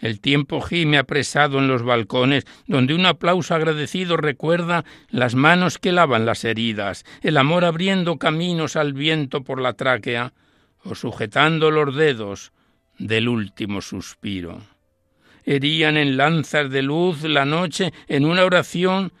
El 0.00 0.18
tiempo 0.18 0.62
gime 0.62 0.96
apresado 0.96 1.58
en 1.58 1.68
los 1.68 1.82
balcones, 1.82 2.46
donde 2.66 2.94
un 2.94 3.04
aplauso 3.04 3.54
agradecido 3.54 4.16
recuerda 4.16 4.86
las 5.10 5.34
manos 5.34 5.76
que 5.76 5.92
lavan 5.92 6.24
las 6.24 6.42
heridas, 6.46 7.04
el 7.20 7.36
amor 7.36 7.66
abriendo 7.66 8.16
caminos 8.16 8.76
al 8.76 8.94
viento 8.94 9.44
por 9.44 9.60
la 9.60 9.74
tráquea, 9.74 10.32
o 10.82 10.94
sujetando 10.94 11.70
los 11.70 11.94
dedos 11.94 12.52
del 12.98 13.28
último 13.28 13.82
suspiro. 13.82 14.62
Herían 15.44 15.98
en 15.98 16.16
lanzas 16.16 16.70
de 16.70 16.80
luz 16.80 17.24
la 17.24 17.44
noche 17.44 17.92
en 18.08 18.24
una 18.24 18.42
oración 18.42 19.12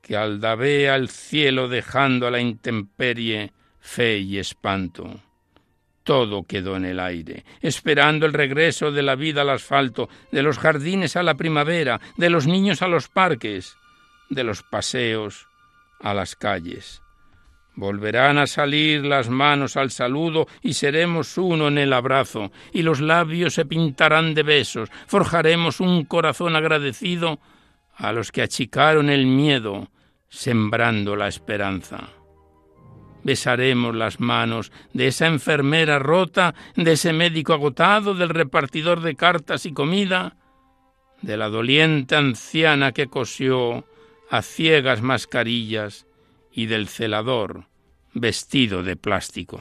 que 0.00 0.16
aldabea 0.16 0.94
el 0.94 1.08
cielo 1.08 1.66
dejando 1.66 2.28
a 2.28 2.30
la 2.30 2.40
intemperie 2.40 3.50
fe 3.80 4.18
y 4.18 4.38
espanto 4.38 5.25
todo 6.06 6.44
quedó 6.44 6.76
en 6.76 6.84
el 6.84 7.00
aire, 7.00 7.44
esperando 7.60 8.26
el 8.26 8.32
regreso 8.32 8.92
de 8.92 9.02
la 9.02 9.16
vida 9.16 9.42
al 9.42 9.50
asfalto, 9.50 10.08
de 10.30 10.42
los 10.42 10.56
jardines 10.56 11.16
a 11.16 11.24
la 11.24 11.34
primavera, 11.34 12.00
de 12.16 12.30
los 12.30 12.46
niños 12.46 12.80
a 12.80 12.86
los 12.86 13.08
parques, 13.08 13.76
de 14.30 14.44
los 14.44 14.62
paseos 14.62 15.48
a 16.00 16.14
las 16.14 16.36
calles. 16.36 17.02
Volverán 17.74 18.38
a 18.38 18.46
salir 18.46 19.04
las 19.04 19.28
manos 19.28 19.76
al 19.76 19.90
saludo 19.90 20.46
y 20.62 20.74
seremos 20.74 21.36
uno 21.36 21.66
en 21.68 21.76
el 21.76 21.92
abrazo, 21.92 22.52
y 22.72 22.82
los 22.82 23.00
labios 23.00 23.54
se 23.54 23.66
pintarán 23.66 24.32
de 24.32 24.44
besos, 24.44 24.88
forjaremos 25.08 25.80
un 25.80 26.04
corazón 26.04 26.54
agradecido 26.54 27.40
a 27.96 28.12
los 28.12 28.30
que 28.30 28.42
achicaron 28.42 29.10
el 29.10 29.26
miedo, 29.26 29.90
sembrando 30.28 31.16
la 31.16 31.26
esperanza 31.26 32.15
besaremos 33.26 33.92
las 33.92 34.20
manos 34.20 34.70
de 34.92 35.08
esa 35.08 35.26
enfermera 35.26 35.98
rota, 35.98 36.54
de 36.76 36.92
ese 36.92 37.12
médico 37.12 37.52
agotado, 37.54 38.14
del 38.14 38.28
repartidor 38.28 39.00
de 39.00 39.16
cartas 39.16 39.66
y 39.66 39.72
comida, 39.72 40.36
de 41.22 41.36
la 41.36 41.48
doliente 41.48 42.14
anciana 42.14 42.92
que 42.92 43.08
cosió 43.08 43.84
a 44.30 44.42
ciegas 44.42 45.02
mascarillas 45.02 46.06
y 46.52 46.66
del 46.66 46.86
celador 46.86 47.64
vestido 48.14 48.84
de 48.84 48.94
plástico. 48.94 49.60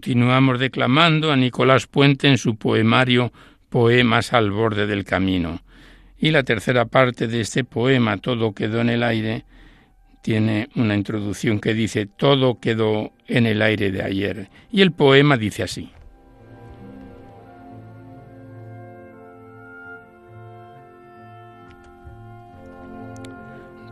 Continuamos 0.00 0.58
declamando 0.58 1.30
a 1.30 1.36
Nicolás 1.36 1.86
Puente 1.86 2.26
en 2.26 2.38
su 2.38 2.56
poemario 2.56 3.34
Poemas 3.68 4.32
al 4.32 4.50
borde 4.50 4.86
del 4.86 5.04
camino. 5.04 5.60
Y 6.16 6.30
la 6.30 6.42
tercera 6.42 6.86
parte 6.86 7.26
de 7.26 7.42
este 7.42 7.64
poema, 7.64 8.16
Todo 8.16 8.54
quedó 8.54 8.80
en 8.80 8.88
el 8.88 9.02
aire, 9.02 9.44
tiene 10.22 10.70
una 10.74 10.94
introducción 10.94 11.60
que 11.60 11.74
dice 11.74 12.06
Todo 12.06 12.60
quedó 12.60 13.12
en 13.26 13.44
el 13.44 13.60
aire 13.60 13.92
de 13.92 14.02
ayer. 14.02 14.48
Y 14.72 14.80
el 14.80 14.92
poema 14.92 15.36
dice 15.36 15.64
así. 15.64 15.90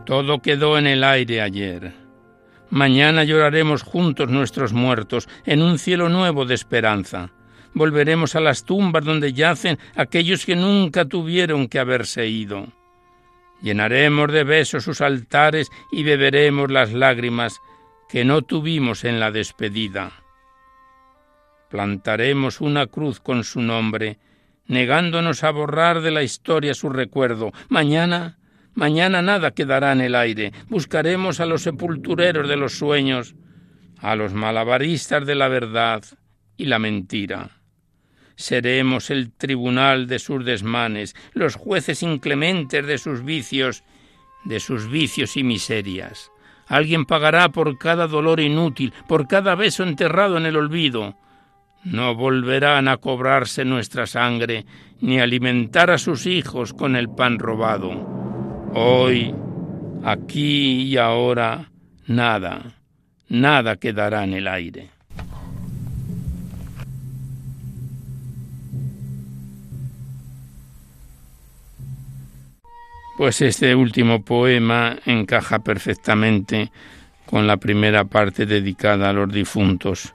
Todo 0.07 0.41
quedó 0.41 0.79
en 0.79 0.87
el 0.87 1.03
aire 1.03 1.43
ayer. 1.43 2.08
Mañana 2.69 3.23
lloraremos 3.23 3.83
juntos 3.83 4.29
nuestros 4.29 4.73
muertos 4.73 5.27
en 5.45 5.61
un 5.61 5.79
cielo 5.79 6.09
nuevo 6.09 6.45
de 6.45 6.55
esperanza. 6.55 7.31
Volveremos 7.73 8.35
a 8.35 8.39
las 8.39 8.63
tumbas 8.63 9.03
donde 9.03 9.33
yacen 9.33 9.79
aquellos 9.95 10.45
que 10.45 10.55
nunca 10.55 11.05
tuvieron 11.05 11.67
que 11.67 11.79
haberse 11.79 12.27
ido. 12.27 12.67
Llenaremos 13.61 14.31
de 14.31 14.43
besos 14.43 14.83
sus 14.83 15.01
altares 15.01 15.69
y 15.91 16.03
beberemos 16.03 16.71
las 16.71 16.93
lágrimas 16.93 17.59
que 18.07 18.23
no 18.23 18.41
tuvimos 18.41 19.03
en 19.03 19.19
la 19.19 19.31
despedida. 19.31 20.11
Plantaremos 21.69 22.61
una 22.61 22.87
cruz 22.87 23.19
con 23.19 23.43
su 23.43 23.61
nombre, 23.61 24.17
negándonos 24.65 25.43
a 25.43 25.51
borrar 25.51 26.01
de 26.01 26.11
la 26.11 26.23
historia 26.23 26.73
su 26.73 26.89
recuerdo. 26.89 27.51
Mañana, 27.67 28.38
mañana 28.73 29.21
nada 29.21 29.51
quedará 29.51 29.91
en 29.91 30.01
el 30.01 30.15
aire. 30.15 30.51
Buscaremos 30.67 31.39
a 31.39 31.45
los 31.45 31.63
sepultureros 31.63 32.47
de 32.47 32.55
los 32.55 32.77
sueños, 32.77 33.35
a 33.97 34.15
los 34.15 34.33
malabaristas 34.33 35.25
de 35.25 35.35
la 35.35 35.47
verdad 35.47 36.03
y 36.57 36.65
la 36.65 36.79
mentira 36.79 37.59
seremos 38.39 39.09
el 39.09 39.33
tribunal 39.33 40.07
de 40.07 40.17
sus 40.17 40.45
desmanes, 40.45 41.13
los 41.33 41.55
jueces 41.55 42.01
inclementes 42.03 42.87
de 42.87 42.97
sus 42.97 43.25
vicios, 43.25 43.83
de 44.45 44.61
sus 44.61 44.89
vicios 44.89 45.35
y 45.35 45.43
miserias. 45.43 46.31
Alguien 46.65 47.05
pagará 47.05 47.49
por 47.49 47.77
cada 47.77 48.07
dolor 48.07 48.39
inútil, 48.39 48.93
por 49.09 49.27
cada 49.27 49.55
beso 49.55 49.83
enterrado 49.83 50.37
en 50.37 50.45
el 50.45 50.55
olvido. 50.55 51.17
No 51.83 52.15
volverán 52.15 52.87
a 52.87 52.95
cobrarse 52.97 53.65
nuestra 53.65 54.07
sangre, 54.07 54.65
ni 55.01 55.19
alimentar 55.19 55.91
a 55.91 55.97
sus 55.97 56.25
hijos 56.25 56.73
con 56.73 56.95
el 56.95 57.09
pan 57.09 57.39
robado. 57.39 58.18
Hoy, 58.73 59.33
aquí 60.03 60.83
y 60.83 60.97
ahora, 60.97 61.71
nada, 62.05 62.75
nada 63.27 63.77
quedará 63.77 64.23
en 64.23 64.33
el 64.33 64.47
aire. 64.47 64.89
Pues 73.17 73.41
este 73.41 73.73
último 73.73 74.23
poema 74.23 74.97
encaja 75.05 75.59
perfectamente 75.59 76.71
con 77.25 77.47
la 77.47 77.57
primera 77.57 78.05
parte 78.05 78.45
dedicada 78.45 79.09
a 79.09 79.13
los 79.13 79.33
difuntos, 79.33 80.13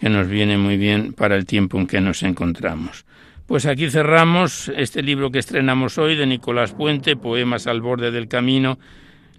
que 0.00 0.08
nos 0.08 0.28
viene 0.28 0.56
muy 0.56 0.76
bien 0.76 1.12
para 1.14 1.34
el 1.34 1.46
tiempo 1.46 1.78
en 1.78 1.88
que 1.88 2.00
nos 2.00 2.22
encontramos. 2.22 3.04
Pues 3.52 3.66
aquí 3.66 3.90
cerramos 3.90 4.72
este 4.74 5.02
libro 5.02 5.30
que 5.30 5.38
estrenamos 5.38 5.98
hoy 5.98 6.16
de 6.16 6.24
Nicolás 6.24 6.72
Puente, 6.72 7.16
Poemas 7.16 7.66
al 7.66 7.82
borde 7.82 8.10
del 8.10 8.26
camino. 8.26 8.78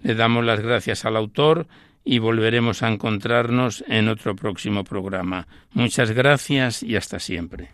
Le 0.04 0.14
damos 0.14 0.44
las 0.44 0.60
gracias 0.60 1.04
al 1.04 1.16
autor 1.16 1.66
y 2.04 2.20
volveremos 2.20 2.84
a 2.84 2.92
encontrarnos 2.92 3.82
en 3.88 4.08
otro 4.08 4.36
próximo 4.36 4.84
programa. 4.84 5.48
Muchas 5.72 6.12
gracias 6.12 6.84
y 6.84 6.94
hasta 6.94 7.18
siempre. 7.18 7.70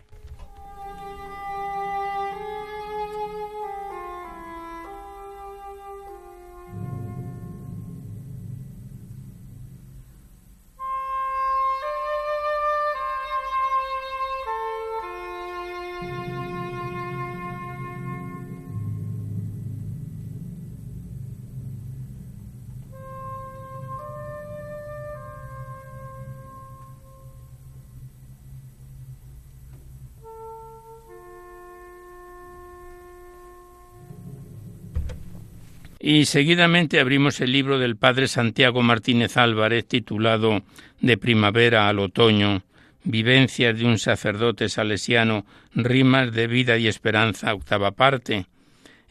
Y 36.03 36.25
seguidamente 36.25 36.99
abrimos 36.99 37.41
el 37.41 37.51
libro 37.51 37.77
del 37.77 37.95
padre 37.95 38.27
Santiago 38.27 38.81
Martínez 38.81 39.37
Álvarez 39.37 39.85
titulado 39.85 40.63
De 40.99 41.15
primavera 41.15 41.87
al 41.87 41.99
otoño, 41.99 42.63
Vivencias 43.03 43.77
de 43.77 43.85
un 43.85 43.99
sacerdote 43.99 44.67
salesiano, 44.67 45.45
rimas 45.75 46.31
de 46.33 46.47
vida 46.47 46.77
y 46.79 46.87
esperanza, 46.87 47.53
octava 47.53 47.91
parte. 47.91 48.47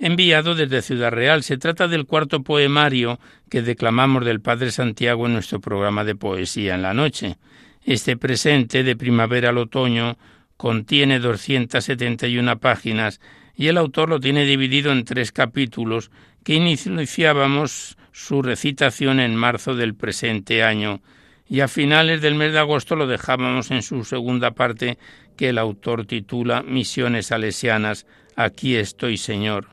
Enviado 0.00 0.56
desde 0.56 0.82
Ciudad 0.82 1.12
Real, 1.12 1.44
se 1.44 1.58
trata 1.58 1.86
del 1.86 2.06
cuarto 2.06 2.42
poemario 2.42 3.20
que 3.48 3.62
declamamos 3.62 4.24
del 4.24 4.40
padre 4.40 4.72
Santiago 4.72 5.26
en 5.26 5.34
nuestro 5.34 5.60
programa 5.60 6.02
de 6.02 6.16
poesía 6.16 6.74
en 6.74 6.82
la 6.82 6.94
noche. 6.94 7.36
Este 7.84 8.16
presente 8.16 8.82
de 8.82 8.96
primavera 8.96 9.50
al 9.50 9.58
otoño 9.58 10.18
contiene 10.56 11.20
271 11.20 12.58
páginas 12.58 13.20
y 13.54 13.68
el 13.68 13.76
autor 13.76 14.08
lo 14.08 14.20
tiene 14.20 14.44
dividido 14.44 14.90
en 14.90 15.04
tres 15.04 15.32
capítulos 15.32 16.10
que 16.44 16.54
iniciábamos 16.54 17.96
su 18.12 18.42
recitación 18.42 19.20
en 19.20 19.36
marzo 19.36 19.74
del 19.74 19.94
presente 19.94 20.62
año 20.62 21.00
y 21.48 21.60
a 21.60 21.68
finales 21.68 22.22
del 22.22 22.36
mes 22.36 22.52
de 22.52 22.60
agosto 22.60 22.94
lo 22.94 23.06
dejábamos 23.06 23.70
en 23.70 23.82
su 23.82 24.04
segunda 24.04 24.52
parte 24.52 24.98
que 25.36 25.48
el 25.48 25.58
autor 25.58 26.06
titula 26.06 26.62
Misiones 26.62 27.26
Salesianas, 27.26 28.06
Aquí 28.36 28.76
estoy 28.76 29.16
Señor, 29.16 29.68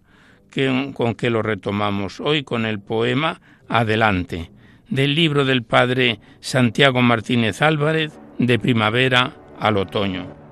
que, 0.50 0.92
con 0.94 1.14
que 1.14 1.30
lo 1.30 1.42
retomamos 1.42 2.20
hoy 2.20 2.44
con 2.44 2.66
el 2.66 2.80
poema 2.80 3.42
Adelante, 3.70 4.50
del 4.90 5.14
libro 5.14 5.46
del 5.46 5.64
padre 5.64 6.20
Santiago 6.40 7.02
Martínez 7.02 7.62
Álvarez, 7.62 8.18
de 8.40 8.58
primavera 8.58 9.36
al 9.60 9.78
otoño. 9.78 10.47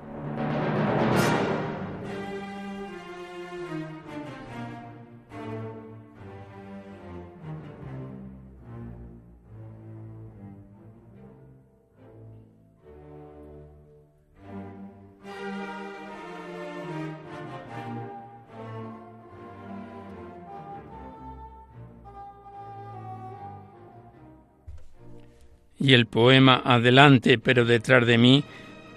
Y 25.78 25.94
el 25.94 26.06
poema 26.06 26.62
Adelante 26.64 27.38
pero 27.38 27.64
detrás 27.64 28.06
de 28.06 28.18
mí, 28.18 28.44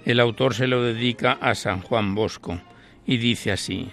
el 0.04 0.20
autor 0.20 0.54
se 0.54 0.66
lo 0.66 0.82
dedica 0.82 1.32
a 1.32 1.54
San 1.54 1.80
Juan 1.82 2.14
Bosco 2.14 2.60
y 3.06 3.18
dice 3.18 3.52
así, 3.52 3.90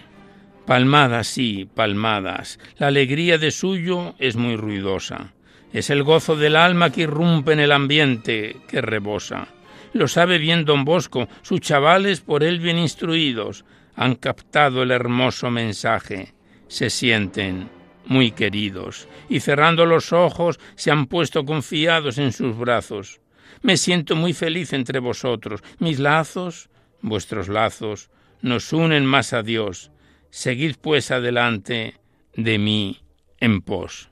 Palmadas, 0.66 1.28
sí, 1.28 1.68
palmadas, 1.74 2.60
la 2.78 2.88
alegría 2.88 3.38
de 3.38 3.52
suyo 3.52 4.16
es 4.20 4.36
muy 4.36 4.58
ruidosa, 4.58 5.34
es 5.72 5.90
el 5.90 6.04
gozo 6.04 6.36
del 6.36 6.56
alma 6.56 6.92
que 6.92 7.02
irrumpe 7.04 7.54
en 7.54 7.62
el 7.62 7.72
ambiente, 7.72 8.58
que 8.68 8.82
rebosa. 8.82 9.48
Lo 9.94 10.08
sabe 10.08 10.38
bien 10.38 10.66
don 10.66 10.84
Bosco, 10.84 11.30
sus 11.42 11.62
chavales 11.62 12.20
por 12.20 12.44
él 12.44 12.60
bien 12.60 12.78
instruidos 12.78 13.64
han 13.96 14.16
captado 14.16 14.84
el 14.84 14.92
hermoso 14.92 15.50
mensaje, 15.50 16.34
se 16.68 16.90
sienten 16.90 17.70
muy 18.08 18.32
queridos, 18.32 19.08
y 19.30 19.40
cerrando 19.40 19.86
los 19.86 20.14
ojos 20.14 20.60
se 20.76 20.92
han 20.92 21.08
puesto 21.08 21.46
confiados 21.46 22.18
en 22.18 22.32
sus 22.32 22.58
brazos. 22.58 23.22
Me 23.62 23.78
siento 23.78 24.16
muy 24.16 24.34
feliz 24.34 24.74
entre 24.74 25.00
vosotros. 25.00 25.62
Mis 25.80 26.00
lazos, 26.00 26.70
vuestros 27.02 27.48
lazos, 27.50 28.10
nos 28.42 28.72
unen 28.74 29.06
más 29.06 29.34
a 29.34 29.44
Dios. 29.44 29.92
Seguid 30.30 30.76
pues 30.82 31.12
adelante 31.12 31.96
de 32.36 32.58
mí 32.60 33.02
en 33.40 33.62
pos. 33.62 34.10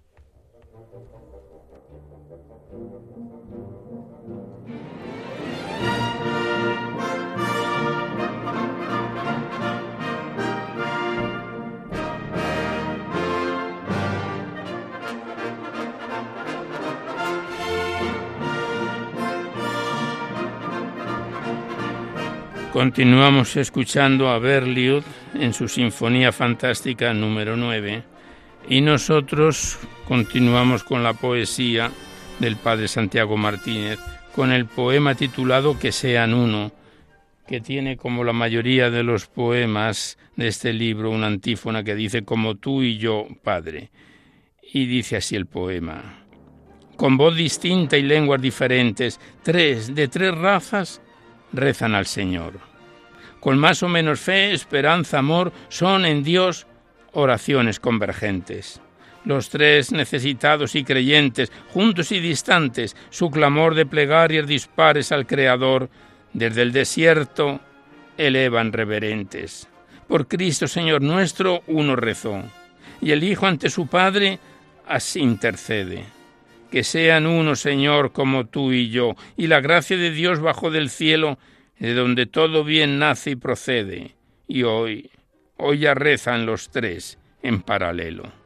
Continuamos 22.76 23.56
escuchando 23.56 24.28
a 24.28 24.38
Berlioz 24.38 25.06
en 25.34 25.54
su 25.54 25.70
Sinfonía 25.70 26.34
Fantástica 26.34 27.14
número 27.14 27.56
9 27.56 28.04
y 28.68 28.82
nosotros 28.82 29.80
continuamos 30.06 30.84
con 30.84 31.02
la 31.02 31.14
poesía 31.14 31.90
del 32.38 32.58
Padre 32.58 32.90
Santiago 32.90 33.38
Martínez 33.38 33.98
con 34.36 34.52
el 34.52 34.66
poema 34.66 35.16
titulado 35.16 35.80
Que 35.80 35.94
sean 35.94 36.34
uno, 36.34 36.74
que 37.48 37.62
tiene 37.62 37.96
como 37.96 38.26
la 38.26 38.34
mayoría 38.34 38.92
de 38.92 39.04
los 39.04 39.28
poemas 39.28 40.18
de 40.36 40.50
este 40.50 40.74
libro 40.74 41.12
una 41.12 41.28
antífona 41.28 41.82
que 41.82 41.96
dice 41.96 42.26
como 42.26 42.56
tú 42.56 42.84
y 42.84 42.98
yo, 42.98 43.26
Padre. 43.42 43.90
Y 44.74 44.86
dice 44.86 45.16
así 45.16 45.38
el 45.38 45.46
poema. 45.46 46.26
Con 46.98 47.16
voz 47.16 47.38
distinta 47.38 47.96
y 47.96 48.02
lenguas 48.02 48.42
diferentes, 48.42 49.18
tres 49.44 49.96
de 49.96 50.10
tres 50.10 50.36
razas 50.36 51.02
rezan 51.56 51.96
al 51.96 52.06
Señor. 52.06 52.54
Con 53.40 53.58
más 53.58 53.84
o 53.84 53.88
menos 53.90 54.20
fe, 54.20 54.54
esperanza, 54.54 55.20
amor, 55.20 55.52
son 55.70 56.06
en 56.06 56.24
Dios 56.24 56.66
oraciones 57.14 57.80
convergentes. 57.80 58.82
Los 59.24 59.50
tres 59.50 59.92
necesitados 59.92 60.76
y 60.76 60.84
creyentes, 60.84 61.52
juntos 61.74 62.12
y 62.12 62.20
distantes, 62.20 62.96
su 63.10 63.32
clamor 63.32 63.74
de 63.74 63.86
plegarias 63.86 64.46
dispares 64.46 65.12
al 65.12 65.26
Creador, 65.26 65.90
desde 66.34 66.62
el 66.62 66.72
desierto 66.72 67.60
elevan 68.18 68.72
reverentes. 68.72 69.68
Por 70.08 70.28
Cristo 70.28 70.68
Señor 70.68 71.02
nuestro, 71.02 71.64
uno 71.68 71.96
rezó, 71.96 72.44
y 73.02 73.12
el 73.12 73.24
Hijo 73.24 73.48
ante 73.48 73.70
su 73.70 73.88
Padre 73.88 74.40
así 74.88 75.22
intercede. 75.22 76.15
Que 76.76 76.84
sean 76.84 77.26
uno, 77.26 77.56
Señor, 77.56 78.12
como 78.12 78.48
tú 78.48 78.74
y 78.74 78.90
yo, 78.90 79.16
y 79.38 79.48
la 79.48 79.62
gracia 79.62 79.96
de 79.96 80.12
Dios 80.12 80.42
bajo 80.42 80.72
del 80.72 80.90
cielo 80.90 81.40
de 81.80 81.94
donde 81.94 82.26
todo 82.26 82.66
bien 82.66 83.00
nace 83.00 83.30
y 83.30 83.36
procede, 83.38 84.16
y 84.46 84.64
hoy, 84.64 85.10
hoy 85.56 85.80
ya 85.80 85.94
rezan 85.94 86.46
los 86.46 86.72
tres 86.72 87.18
en 87.42 87.62
paralelo. 87.62 88.45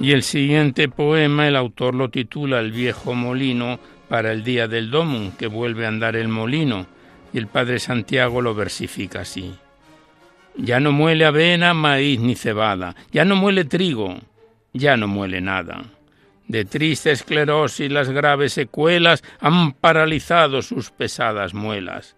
Y 0.00 0.12
el 0.12 0.22
siguiente 0.22 0.88
poema 0.88 1.46
el 1.46 1.56
autor 1.56 1.94
lo 1.94 2.08
titula 2.08 2.60
El 2.60 2.72
viejo 2.72 3.12
molino 3.14 3.78
para 4.08 4.32
el 4.32 4.42
día 4.42 4.66
del 4.66 4.90
domum, 4.90 5.32
que 5.32 5.46
vuelve 5.46 5.84
a 5.84 5.88
andar 5.88 6.16
el 6.16 6.28
molino, 6.28 6.86
y 7.34 7.38
el 7.38 7.46
padre 7.46 7.78
Santiago 7.78 8.40
lo 8.40 8.54
versifica 8.54 9.20
así. 9.20 9.54
Ya 10.56 10.80
no 10.80 10.90
muele 10.90 11.26
avena, 11.26 11.74
maíz 11.74 12.18
ni 12.18 12.34
cebada, 12.34 12.96
ya 13.12 13.26
no 13.26 13.36
muele 13.36 13.66
trigo, 13.66 14.16
ya 14.72 14.96
no 14.96 15.06
muele 15.06 15.42
nada. 15.42 15.84
De 16.48 16.64
triste 16.64 17.12
esclerosis 17.12 17.92
las 17.92 18.08
graves 18.08 18.54
secuelas 18.54 19.22
han 19.38 19.72
paralizado 19.72 20.62
sus 20.62 20.90
pesadas 20.90 21.52
muelas. 21.52 22.16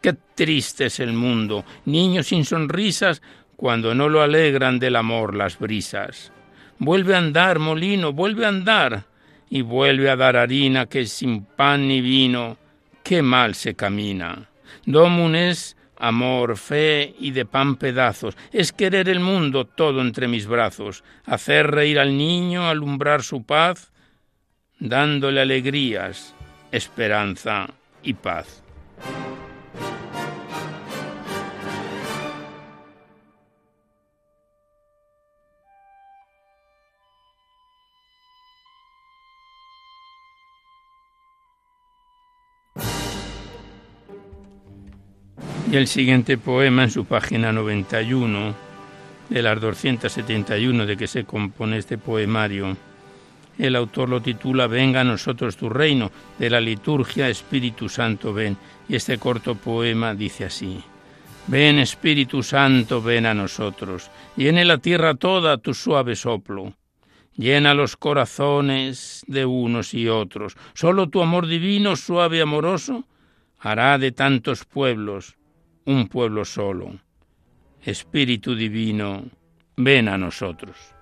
Qué 0.00 0.14
triste 0.34 0.86
es 0.86 1.00
el 1.00 1.12
mundo, 1.12 1.64
niños 1.84 2.28
sin 2.28 2.44
sonrisas, 2.44 3.22
cuando 3.56 3.94
no 3.94 4.08
lo 4.08 4.22
alegran 4.22 4.78
del 4.78 4.96
amor 4.96 5.34
las 5.34 5.58
brisas. 5.58 6.32
Vuelve 6.78 7.14
a 7.14 7.18
andar, 7.18 7.58
molino, 7.58 8.12
vuelve 8.12 8.44
a 8.44 8.48
andar, 8.48 9.04
y 9.48 9.62
vuelve 9.62 10.10
a 10.10 10.16
dar 10.16 10.36
harina 10.36 10.86
que 10.86 11.06
sin 11.06 11.44
pan 11.44 11.86
ni 11.86 12.00
vino, 12.00 12.56
qué 13.02 13.22
mal 13.22 13.54
se 13.54 13.74
camina. 13.74 14.48
Domun 14.84 15.36
es 15.36 15.76
amor, 15.96 16.56
fe 16.56 17.14
y 17.18 17.30
de 17.30 17.44
pan 17.44 17.76
pedazos, 17.76 18.36
es 18.52 18.72
querer 18.72 19.08
el 19.08 19.20
mundo 19.20 19.64
todo 19.64 20.00
entre 20.00 20.28
mis 20.28 20.46
brazos, 20.46 21.04
hacer 21.24 21.70
reír 21.70 21.98
al 21.98 22.16
niño, 22.16 22.68
alumbrar 22.68 23.22
su 23.22 23.44
paz, 23.44 23.92
dándole 24.78 25.40
alegrías, 25.40 26.34
esperanza 26.72 27.68
y 28.02 28.14
paz. 28.14 28.62
El 45.74 45.88
siguiente 45.88 46.38
poema 46.38 46.84
en 46.84 46.90
su 46.92 47.04
página 47.04 47.52
91, 47.52 48.54
de 49.28 49.42
las 49.42 49.60
271 49.60 50.86
de 50.86 50.96
que 50.96 51.08
se 51.08 51.24
compone 51.24 51.78
este 51.78 51.98
poemario, 51.98 52.76
el 53.58 53.74
autor 53.74 54.08
lo 54.08 54.22
titula 54.22 54.68
Venga 54.68 55.00
a 55.00 55.04
nosotros 55.04 55.56
tu 55.56 55.68
reino, 55.68 56.12
de 56.38 56.48
la 56.48 56.60
liturgia 56.60 57.28
Espíritu 57.28 57.88
Santo 57.88 58.32
ven. 58.32 58.56
Y 58.88 58.94
este 58.94 59.18
corto 59.18 59.56
poema 59.56 60.14
dice 60.14 60.44
así. 60.44 60.80
Ven 61.48 61.80
Espíritu 61.80 62.44
Santo, 62.44 63.02
ven 63.02 63.26
a 63.26 63.34
nosotros, 63.34 64.12
llene 64.36 64.64
la 64.64 64.78
tierra 64.78 65.16
toda 65.16 65.58
tu 65.58 65.74
suave 65.74 66.14
soplo. 66.14 66.72
Llena 67.34 67.74
los 67.74 67.96
corazones 67.96 69.24
de 69.26 69.44
unos 69.44 69.92
y 69.92 70.06
otros. 70.06 70.56
Solo 70.74 71.08
tu 71.08 71.20
amor 71.20 71.48
divino, 71.48 71.96
suave 71.96 72.36
y 72.36 72.40
amoroso, 72.42 73.08
hará 73.58 73.98
de 73.98 74.12
tantos 74.12 74.64
pueblos 74.64 75.34
un 75.86 76.08
pueblo 76.08 76.44
solo. 76.44 76.98
Espíritu 77.82 78.54
Divino, 78.54 79.24
ven 79.76 80.08
a 80.08 80.16
nosotros. 80.16 80.93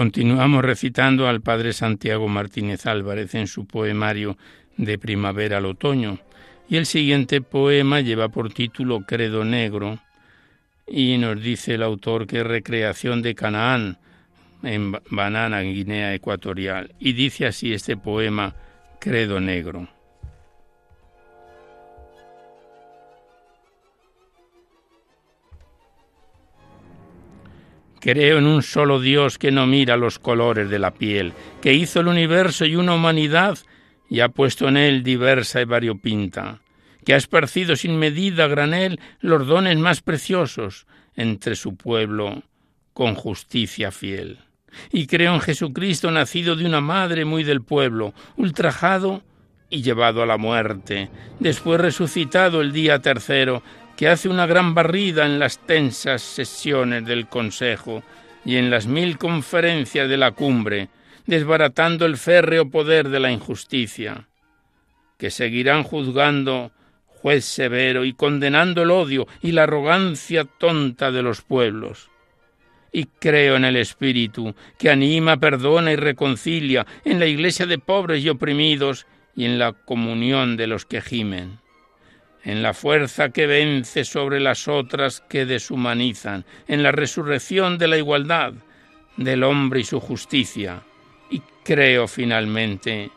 Continuamos 0.00 0.64
recitando 0.64 1.28
al 1.28 1.42
padre 1.42 1.74
Santiago 1.74 2.26
Martínez 2.26 2.86
Álvarez 2.86 3.34
en 3.34 3.46
su 3.46 3.66
poemario 3.66 4.38
de 4.78 4.96
primavera 4.96 5.58
al 5.58 5.66
otoño, 5.66 6.18
y 6.70 6.78
el 6.78 6.86
siguiente 6.86 7.42
poema 7.42 8.00
lleva 8.00 8.30
por 8.30 8.50
título 8.50 9.02
Credo 9.02 9.44
Negro, 9.44 9.98
y 10.86 11.18
nos 11.18 11.42
dice 11.42 11.74
el 11.74 11.82
autor 11.82 12.26
que 12.26 12.38
es 12.38 12.46
recreación 12.46 13.20
de 13.20 13.34
Canaán 13.34 13.98
en 14.62 14.92
Banana, 15.10 15.60
Guinea 15.60 16.14
Ecuatorial, 16.14 16.94
y 16.98 17.12
dice 17.12 17.44
así 17.44 17.74
este 17.74 17.98
poema 17.98 18.54
Credo 19.00 19.38
Negro. 19.38 19.86
Creo 28.00 28.38
en 28.38 28.46
un 28.46 28.62
solo 28.62 28.98
Dios 28.98 29.36
que 29.38 29.52
no 29.52 29.66
mira 29.66 29.96
los 29.96 30.18
colores 30.18 30.70
de 30.70 30.78
la 30.78 30.92
piel, 30.92 31.34
que 31.60 31.74
hizo 31.74 32.00
el 32.00 32.08
universo 32.08 32.64
y 32.64 32.76
una 32.76 32.94
humanidad 32.94 33.58
y 34.08 34.20
ha 34.20 34.30
puesto 34.30 34.68
en 34.68 34.78
él 34.78 35.02
diversa 35.02 35.60
y 35.60 35.66
variopinta, 35.66 36.60
que 37.04 37.12
ha 37.12 37.16
esparcido 37.16 37.76
sin 37.76 37.98
medida 37.98 38.46
granel 38.48 38.98
los 39.20 39.46
dones 39.46 39.78
más 39.78 40.00
preciosos 40.00 40.86
entre 41.14 41.54
su 41.56 41.76
pueblo 41.76 42.42
con 42.94 43.14
justicia 43.14 43.90
fiel. 43.90 44.38
Y 44.90 45.06
creo 45.06 45.34
en 45.34 45.40
Jesucristo 45.40 46.10
nacido 46.10 46.56
de 46.56 46.64
una 46.64 46.80
madre 46.80 47.24
muy 47.24 47.44
del 47.44 47.62
pueblo, 47.62 48.14
ultrajado 48.36 49.22
y 49.68 49.82
llevado 49.82 50.22
a 50.22 50.26
la 50.26 50.36
muerte, 50.36 51.10
después 51.38 51.80
resucitado 51.80 52.60
el 52.60 52.72
día 52.72 53.00
tercero 53.00 53.62
que 54.00 54.08
hace 54.08 54.30
una 54.30 54.46
gran 54.46 54.74
barrida 54.74 55.26
en 55.26 55.38
las 55.38 55.58
tensas 55.58 56.22
sesiones 56.22 57.04
del 57.04 57.26
Consejo 57.28 58.02
y 58.46 58.56
en 58.56 58.70
las 58.70 58.86
mil 58.86 59.18
conferencias 59.18 60.08
de 60.08 60.16
la 60.16 60.30
cumbre, 60.30 60.88
desbaratando 61.26 62.06
el 62.06 62.16
férreo 62.16 62.70
poder 62.70 63.10
de 63.10 63.20
la 63.20 63.30
injusticia, 63.30 64.26
que 65.18 65.30
seguirán 65.30 65.82
juzgando 65.82 66.72
juez 67.08 67.44
severo 67.44 68.06
y 68.06 68.14
condenando 68.14 68.84
el 68.84 68.90
odio 68.90 69.26
y 69.42 69.52
la 69.52 69.64
arrogancia 69.64 70.46
tonta 70.46 71.12
de 71.12 71.20
los 71.20 71.42
pueblos. 71.42 72.08
Y 72.92 73.04
creo 73.04 73.56
en 73.56 73.66
el 73.66 73.76
Espíritu, 73.76 74.54
que 74.78 74.88
anima, 74.88 75.36
perdona 75.36 75.92
y 75.92 75.96
reconcilia, 75.96 76.86
en 77.04 77.20
la 77.20 77.26
iglesia 77.26 77.66
de 77.66 77.76
pobres 77.76 78.24
y 78.24 78.30
oprimidos 78.30 79.06
y 79.36 79.44
en 79.44 79.58
la 79.58 79.74
comunión 79.74 80.56
de 80.56 80.68
los 80.68 80.86
que 80.86 81.02
gimen 81.02 81.59
en 82.44 82.62
la 82.62 82.74
fuerza 82.74 83.30
que 83.30 83.46
vence 83.46 84.04
sobre 84.04 84.40
las 84.40 84.68
otras 84.68 85.20
que 85.28 85.46
deshumanizan, 85.46 86.44
en 86.68 86.82
la 86.82 86.92
resurrección 86.92 87.78
de 87.78 87.88
la 87.88 87.98
igualdad 87.98 88.54
del 89.16 89.42
hombre 89.42 89.80
y 89.80 89.84
su 89.84 90.00
justicia, 90.00 90.82
y 91.30 91.42
creo 91.64 92.08
finalmente 92.08 93.10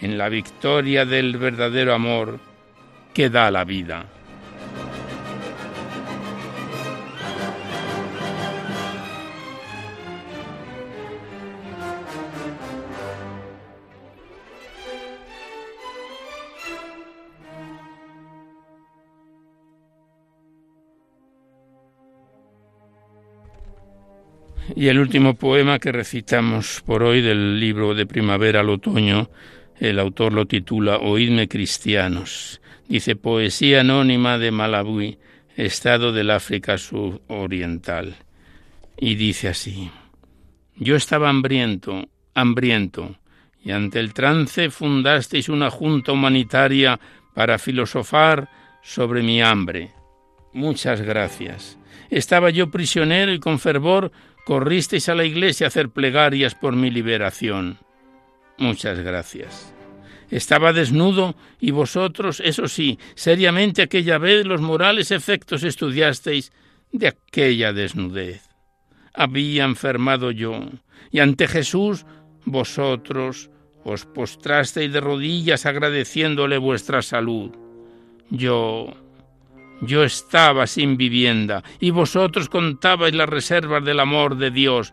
en 0.00 0.16
la 0.16 0.28
victoria 0.28 1.04
del 1.04 1.36
verdadero 1.36 1.94
amor 1.94 2.38
que 3.12 3.28
da 3.28 3.50
la 3.50 3.64
vida. 3.64 4.06
Y 24.80 24.88
el 24.88 24.98
último 24.98 25.34
poema 25.34 25.78
que 25.78 25.92
recitamos 25.92 26.82
por 26.86 27.02
hoy 27.02 27.20
del 27.20 27.60
libro 27.60 27.94
de 27.94 28.06
Primavera 28.06 28.60
al 28.60 28.70
Otoño, 28.70 29.28
el 29.78 29.98
autor 29.98 30.32
lo 30.32 30.46
titula 30.46 30.96
Oídme 30.96 31.48
cristianos. 31.48 32.62
Dice 32.88 33.14
Poesía 33.14 33.82
anónima 33.82 34.38
de 34.38 34.50
Malawi, 34.50 35.18
estado 35.54 36.12
del 36.12 36.30
África 36.30 36.78
Suroriental. 36.78 38.16
Y 38.96 39.16
dice 39.16 39.48
así: 39.48 39.90
Yo 40.76 40.96
estaba 40.96 41.28
hambriento, 41.28 42.08
hambriento, 42.32 43.18
y 43.62 43.72
ante 43.72 44.00
el 44.00 44.14
trance 44.14 44.70
fundasteis 44.70 45.50
una 45.50 45.68
junta 45.68 46.12
humanitaria 46.12 46.98
para 47.34 47.58
filosofar 47.58 48.48
sobre 48.82 49.22
mi 49.22 49.42
hambre. 49.42 49.90
Muchas 50.54 51.02
gracias. 51.02 51.76
Estaba 52.08 52.48
yo 52.48 52.70
prisionero 52.70 53.30
y 53.34 53.38
con 53.38 53.58
fervor 53.58 54.10
corristeis 54.44 55.08
a 55.08 55.14
la 55.14 55.24
iglesia 55.24 55.66
a 55.66 55.68
hacer 55.68 55.90
plegarias 55.90 56.54
por 56.54 56.74
mi 56.74 56.90
liberación. 56.90 57.78
Muchas 58.58 59.00
gracias. 59.00 59.74
Estaba 60.30 60.72
desnudo 60.72 61.34
y 61.60 61.72
vosotros, 61.72 62.40
eso 62.44 62.68
sí, 62.68 62.98
seriamente 63.14 63.82
aquella 63.82 64.18
vez 64.18 64.46
los 64.46 64.60
morales 64.60 65.10
efectos 65.10 65.64
estudiasteis 65.64 66.52
de 66.92 67.08
aquella 67.08 67.72
desnudez. 67.72 68.48
Había 69.12 69.64
enfermado 69.64 70.30
yo, 70.30 70.60
y 71.10 71.18
ante 71.18 71.48
Jesús 71.48 72.06
vosotros 72.44 73.50
os 73.82 74.04
postrasteis 74.06 74.92
de 74.92 75.00
rodillas 75.00 75.66
agradeciéndole 75.66 76.58
vuestra 76.58 77.02
salud. 77.02 77.50
Yo 78.28 78.94
yo 79.80 80.04
estaba 80.04 80.66
sin 80.66 80.96
vivienda 80.96 81.62
y 81.78 81.90
vosotros 81.90 82.48
contabais 82.48 83.14
las 83.14 83.28
reservas 83.28 83.84
del 83.84 84.00
amor 84.00 84.36
de 84.36 84.50
Dios. 84.50 84.92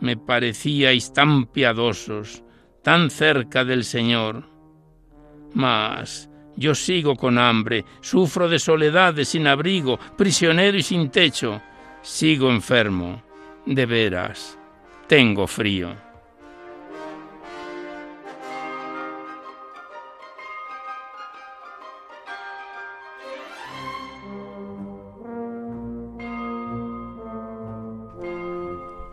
Me 0.00 0.16
parecíais 0.16 1.12
tan 1.12 1.46
piadosos, 1.46 2.42
tan 2.82 3.10
cerca 3.10 3.64
del 3.64 3.84
Señor. 3.84 4.44
Mas 5.54 6.30
yo 6.56 6.74
sigo 6.74 7.16
con 7.16 7.38
hambre, 7.38 7.84
sufro 8.00 8.48
de 8.48 8.58
soledad, 8.58 9.14
de 9.14 9.24
sin 9.24 9.46
abrigo, 9.46 9.98
prisionero 10.16 10.76
y 10.76 10.82
sin 10.82 11.10
techo. 11.10 11.60
Sigo 12.02 12.50
enfermo, 12.50 13.22
de 13.66 13.86
veras, 13.86 14.58
tengo 15.08 15.46
frío. 15.46 16.07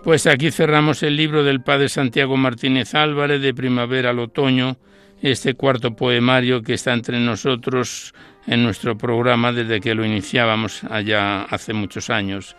Pues 0.05 0.27
aquí 0.27 0.51
cerramos 0.51 1.01
el 1.01 1.15
libro 1.15 1.43
del 1.43 1.61
padre 1.61 1.89
Santiago 1.89 2.37
Martínez 2.37 2.93
Álvarez 2.93 3.41
de 3.41 3.55
Primavera 3.55 4.11
al 4.11 4.19
Otoño, 4.19 4.77
este 5.19 5.55
cuarto 5.55 5.95
poemario 5.95 6.61
que 6.61 6.75
está 6.75 6.93
entre 6.93 7.19
nosotros 7.19 8.13
en 8.45 8.63
nuestro 8.63 8.95
programa 8.95 9.51
desde 9.51 9.81
que 9.81 9.95
lo 9.95 10.05
iniciábamos 10.05 10.83
allá 10.83 11.41
hace 11.45 11.73
muchos 11.73 12.11
años 12.11 12.55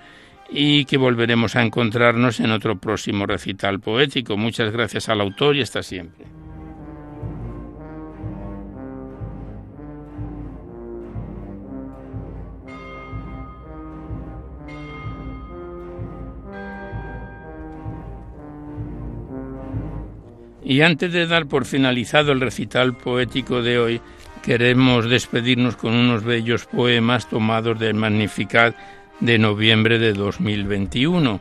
y 0.50 0.86
que 0.86 0.96
volveremos 0.96 1.54
a 1.54 1.62
encontrarnos 1.62 2.40
en 2.40 2.50
otro 2.50 2.80
próximo 2.80 3.26
recital 3.26 3.78
poético. 3.78 4.36
Muchas 4.36 4.72
gracias 4.72 5.08
al 5.08 5.20
autor 5.20 5.54
y 5.54 5.62
hasta 5.62 5.84
siempre. 5.84 6.26
Y 20.66 20.80
antes 20.80 21.12
de 21.12 21.28
dar 21.28 21.46
por 21.46 21.64
finalizado 21.64 22.32
el 22.32 22.40
recital 22.40 22.96
poético 22.96 23.62
de 23.62 23.78
hoy, 23.78 24.00
queremos 24.42 25.08
despedirnos 25.08 25.76
con 25.76 25.94
unos 25.94 26.24
bellos 26.24 26.66
poemas 26.66 27.30
tomados 27.30 27.78
del 27.78 27.94
Magnificat 27.94 28.74
de 29.20 29.38
noviembre 29.38 30.00
de 30.00 30.12
2021. 30.12 31.40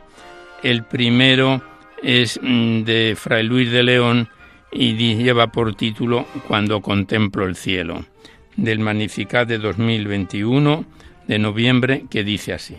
El 0.62 0.84
primero 0.84 1.60
es 2.04 2.38
mm, 2.40 2.84
de 2.84 3.16
Fray 3.18 3.42
Luis 3.42 3.72
de 3.72 3.82
León 3.82 4.28
y 4.70 4.94
lleva 4.94 5.48
por 5.48 5.74
título 5.74 6.24
Cuando 6.46 6.80
contemplo 6.80 7.46
el 7.46 7.56
cielo, 7.56 8.04
del 8.54 8.78
Magnificat 8.78 9.48
de 9.48 9.58
2021 9.58 10.84
de 11.26 11.38
noviembre, 11.40 12.04
que 12.08 12.22
dice 12.22 12.52
así. 12.52 12.76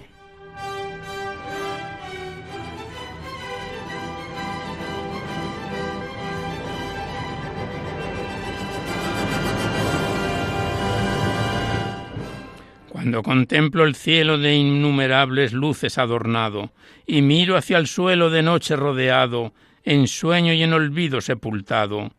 Cuando 13.08 13.24
contemplo 13.24 13.86
el 13.86 13.96
cielo 13.96 14.38
de 14.38 14.54
innumerables 14.56 15.54
luces 15.54 15.98
adornado, 15.98 16.74
y 17.06 17.22
miro 17.22 17.56
hacia 17.56 17.78
el 17.78 17.88
suelo 17.88 18.30
de 18.30 18.44
noche 18.44 18.76
rodeado, 18.76 19.54
en 19.86 20.10
sueño 20.10 20.52
y 20.52 20.62
en 20.62 20.74
olvido 20.74 21.22
sepultado, 21.22 22.12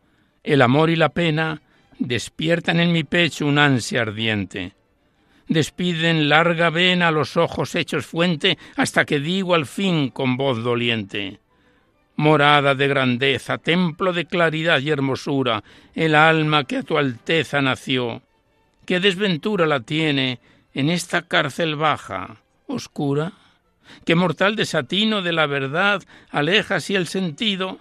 el 0.42 0.62
amor 0.62 0.88
y 0.88 0.96
la 0.96 1.10
pena 1.10 1.60
despiertan 1.98 2.80
en 2.80 2.90
mi 2.92 3.04
pecho 3.04 3.44
un 3.44 3.58
ansia 3.58 4.00
ardiente. 4.00 4.72
Despiden 5.46 6.30
larga 6.30 6.70
vena 6.70 7.10
los 7.10 7.36
ojos 7.36 7.74
hechos 7.74 8.06
fuente 8.06 8.56
hasta 8.74 9.04
que 9.04 9.20
digo 9.20 9.54
al 9.54 9.66
fin 9.66 10.08
con 10.08 10.38
voz 10.38 10.64
doliente. 10.64 11.38
Morada 12.16 12.74
de 12.74 12.88
grandeza, 12.88 13.58
templo 13.58 14.14
de 14.14 14.24
claridad 14.24 14.80
y 14.80 14.88
hermosura, 14.88 15.62
el 15.94 16.14
alma 16.14 16.64
que 16.64 16.78
a 16.78 16.82
tu 16.82 16.96
alteza 16.96 17.60
nació. 17.60 18.22
¿Qué 18.86 19.00
desventura 19.00 19.66
la 19.66 19.80
tiene 19.80 20.40
en 20.78 20.90
esta 20.90 21.22
cárcel 21.22 21.74
baja, 21.74 22.36
oscura, 22.68 23.32
que 24.04 24.14
mortal 24.14 24.54
desatino 24.54 25.22
de 25.22 25.32
la 25.32 25.46
verdad 25.46 26.04
aleja 26.30 26.76
así 26.76 26.94
el 26.94 27.08
sentido, 27.08 27.80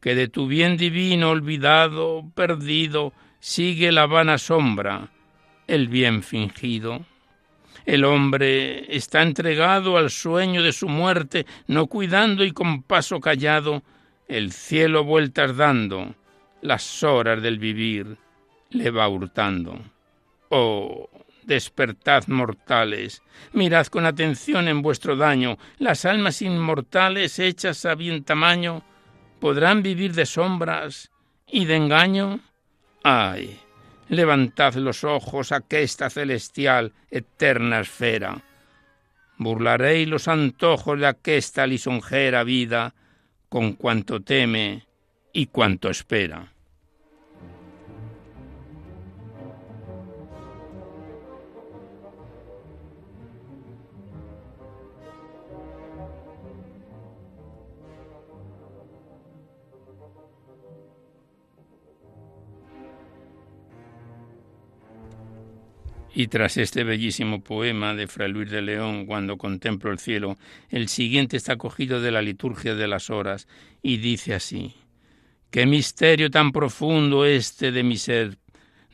que 0.00 0.14
de 0.14 0.28
tu 0.28 0.46
bien 0.46 0.76
divino 0.76 1.30
olvidado, 1.30 2.22
perdido, 2.36 3.12
sigue 3.40 3.90
la 3.90 4.06
vana 4.06 4.38
sombra, 4.38 5.08
el 5.66 5.88
bien 5.88 6.22
fingido. 6.22 7.04
El 7.84 8.04
hombre 8.04 8.94
está 8.96 9.22
entregado 9.22 9.96
al 9.96 10.08
sueño 10.10 10.62
de 10.62 10.72
su 10.72 10.88
muerte, 10.88 11.46
no 11.66 11.88
cuidando 11.88 12.44
y 12.44 12.52
con 12.52 12.84
paso 12.84 13.18
callado, 13.18 13.82
el 14.28 14.52
cielo 14.52 15.02
vueltas 15.02 15.56
dando, 15.56 16.14
las 16.62 17.02
horas 17.02 17.42
del 17.42 17.58
vivir 17.58 18.18
le 18.70 18.92
va 18.92 19.08
hurtando. 19.08 19.80
Oh, 20.50 21.08
Despertad 21.46 22.26
mortales, 22.26 23.22
mirad 23.52 23.86
con 23.86 24.04
atención 24.04 24.66
en 24.66 24.82
vuestro 24.82 25.14
daño, 25.14 25.58
las 25.78 26.04
almas 26.04 26.42
inmortales 26.42 27.38
hechas 27.38 27.86
a 27.86 27.94
bien 27.94 28.24
tamaño, 28.24 28.82
¿podrán 29.38 29.80
vivir 29.80 30.12
de 30.12 30.26
sombras 30.26 31.12
y 31.46 31.66
de 31.66 31.76
engaño? 31.76 32.40
¡Ay! 33.04 33.60
Levantad 34.08 34.74
los 34.74 35.04
ojos 35.04 35.52
a 35.52 35.62
esta 35.70 36.10
celestial, 36.10 36.92
eterna 37.12 37.78
esfera. 37.78 38.42
Burlaréis 39.38 40.08
los 40.08 40.26
antojos 40.26 40.98
de 40.98 41.06
aquesta 41.06 41.64
lisonjera 41.68 42.42
vida 42.42 42.92
con 43.48 43.74
cuanto 43.74 44.20
teme 44.20 44.84
y 45.32 45.46
cuanto 45.46 45.90
espera. 45.90 46.55
Y 66.18 66.28
tras 66.28 66.56
este 66.56 66.82
bellísimo 66.82 67.44
poema 67.44 67.92
de 67.92 68.06
Fray 68.06 68.32
Luis 68.32 68.50
de 68.50 68.62
León, 68.62 69.04
cuando 69.04 69.36
contemplo 69.36 69.92
el 69.92 69.98
cielo, 69.98 70.38
el 70.70 70.88
siguiente 70.88 71.36
está 71.36 71.56
cogido 71.56 72.00
de 72.00 72.10
la 72.10 72.22
liturgia 72.22 72.74
de 72.74 72.88
las 72.88 73.10
horas 73.10 73.46
y 73.82 73.98
dice 73.98 74.32
así: 74.32 74.72
Qué 75.50 75.66
misterio 75.66 76.30
tan 76.30 76.52
profundo 76.52 77.26
este 77.26 77.70
de 77.70 77.82
mi 77.82 77.98
ser, 77.98 78.38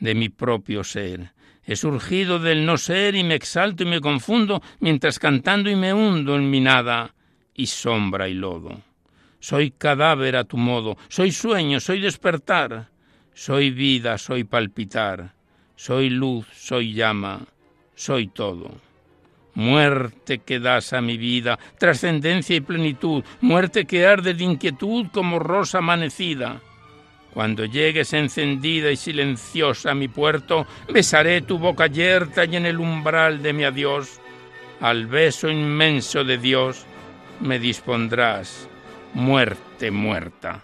de 0.00 0.16
mi 0.16 0.30
propio 0.30 0.82
ser. 0.82 1.30
He 1.64 1.76
surgido 1.76 2.40
del 2.40 2.66
no 2.66 2.76
ser 2.76 3.14
y 3.14 3.22
me 3.22 3.36
exalto 3.36 3.84
y 3.84 3.86
me 3.86 4.00
confundo 4.00 4.60
mientras 4.80 5.20
cantando 5.20 5.70
y 5.70 5.76
me 5.76 5.94
hundo 5.94 6.34
en 6.34 6.50
mi 6.50 6.58
nada 6.58 7.14
y 7.54 7.66
sombra 7.66 8.28
y 8.28 8.34
lodo. 8.34 8.82
Soy 9.38 9.70
cadáver 9.70 10.34
a 10.34 10.42
tu 10.42 10.56
modo, 10.56 10.96
soy 11.06 11.30
sueño, 11.30 11.78
soy 11.78 12.00
despertar, 12.00 12.88
soy 13.32 13.70
vida, 13.70 14.18
soy 14.18 14.42
palpitar 14.42 15.40
soy 15.84 16.10
luz, 16.10 16.46
soy 16.54 16.94
llama, 16.94 17.40
soy 17.96 18.28
todo. 18.28 18.70
Muerte 19.54 20.38
que 20.38 20.60
das 20.60 20.92
a 20.92 21.00
mi 21.00 21.16
vida, 21.16 21.58
trascendencia 21.76 22.54
y 22.54 22.60
plenitud, 22.60 23.24
muerte 23.40 23.84
que 23.84 24.06
arde 24.06 24.32
de 24.34 24.44
inquietud 24.44 25.06
como 25.12 25.40
rosa 25.40 25.78
amanecida. 25.78 26.60
Cuando 27.34 27.64
llegues 27.64 28.12
encendida 28.12 28.92
y 28.92 28.96
silenciosa 28.96 29.90
a 29.90 29.94
mi 29.96 30.06
puerto, 30.06 30.68
besaré 30.88 31.42
tu 31.42 31.58
boca 31.58 31.88
yerta 31.88 32.44
y 32.44 32.54
en 32.54 32.66
el 32.66 32.78
umbral 32.78 33.42
de 33.42 33.52
mi 33.52 33.64
adiós, 33.64 34.20
al 34.80 35.06
beso 35.06 35.50
inmenso 35.50 36.22
de 36.22 36.38
Dios, 36.38 36.86
me 37.40 37.58
dispondrás, 37.58 38.68
muerte 39.14 39.90
muerta. 39.90 40.62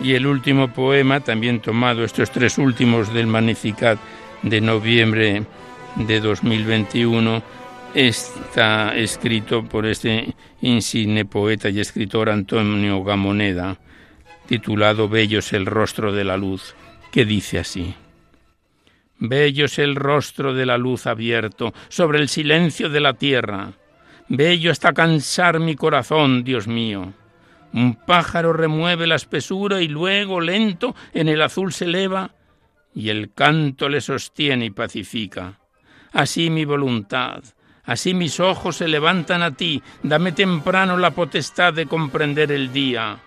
Y 0.00 0.14
el 0.14 0.26
último 0.26 0.72
poema, 0.72 1.20
también 1.20 1.60
tomado, 1.60 2.04
estos 2.04 2.30
tres 2.30 2.58
últimos 2.58 3.12
del 3.12 3.26
Magnificat 3.26 3.98
de 4.42 4.60
noviembre 4.60 5.44
de 5.96 6.20
2021, 6.20 7.42
está 7.94 8.96
escrito 8.96 9.64
por 9.64 9.86
este 9.86 10.34
insigne 10.60 11.24
poeta 11.24 11.68
y 11.68 11.80
escritor 11.80 12.30
Antonio 12.30 13.02
Gamoneda, 13.02 13.76
titulado 14.46 15.08
Bello 15.08 15.40
es 15.40 15.52
el 15.52 15.66
rostro 15.66 16.12
de 16.12 16.24
la 16.24 16.36
luz, 16.36 16.74
que 17.10 17.24
dice 17.24 17.58
así. 17.58 17.94
Bello 19.18 19.64
es 19.64 19.80
el 19.80 19.96
rostro 19.96 20.54
de 20.54 20.64
la 20.64 20.78
luz 20.78 21.06
abierto 21.06 21.74
sobre 21.88 22.20
el 22.20 22.28
silencio 22.28 22.88
de 22.88 23.00
la 23.00 23.14
tierra. 23.14 23.72
Bello 24.28 24.70
hasta 24.70 24.92
cansar 24.92 25.58
mi 25.58 25.74
corazón, 25.74 26.44
Dios 26.44 26.68
mío. 26.68 27.12
Un 27.72 27.94
pájaro 27.94 28.52
remueve 28.52 29.06
la 29.06 29.16
espesura 29.16 29.80
y 29.80 29.88
luego, 29.88 30.40
lento, 30.40 30.94
en 31.12 31.28
el 31.28 31.42
azul 31.42 31.72
se 31.72 31.84
eleva 31.84 32.30
y 32.94 33.10
el 33.10 33.32
canto 33.32 33.88
le 33.88 34.00
sostiene 34.00 34.66
y 34.66 34.70
pacifica. 34.70 35.58
Así 36.12 36.50
mi 36.50 36.64
voluntad, 36.64 37.42
así 37.84 38.14
mis 38.14 38.40
ojos 38.40 38.76
se 38.76 38.88
levantan 38.88 39.42
a 39.42 39.52
ti, 39.52 39.82
dame 40.02 40.32
temprano 40.32 40.96
la 40.96 41.10
potestad 41.10 41.74
de 41.74 41.86
comprender 41.86 42.50
el 42.50 42.72
día. 42.72 43.18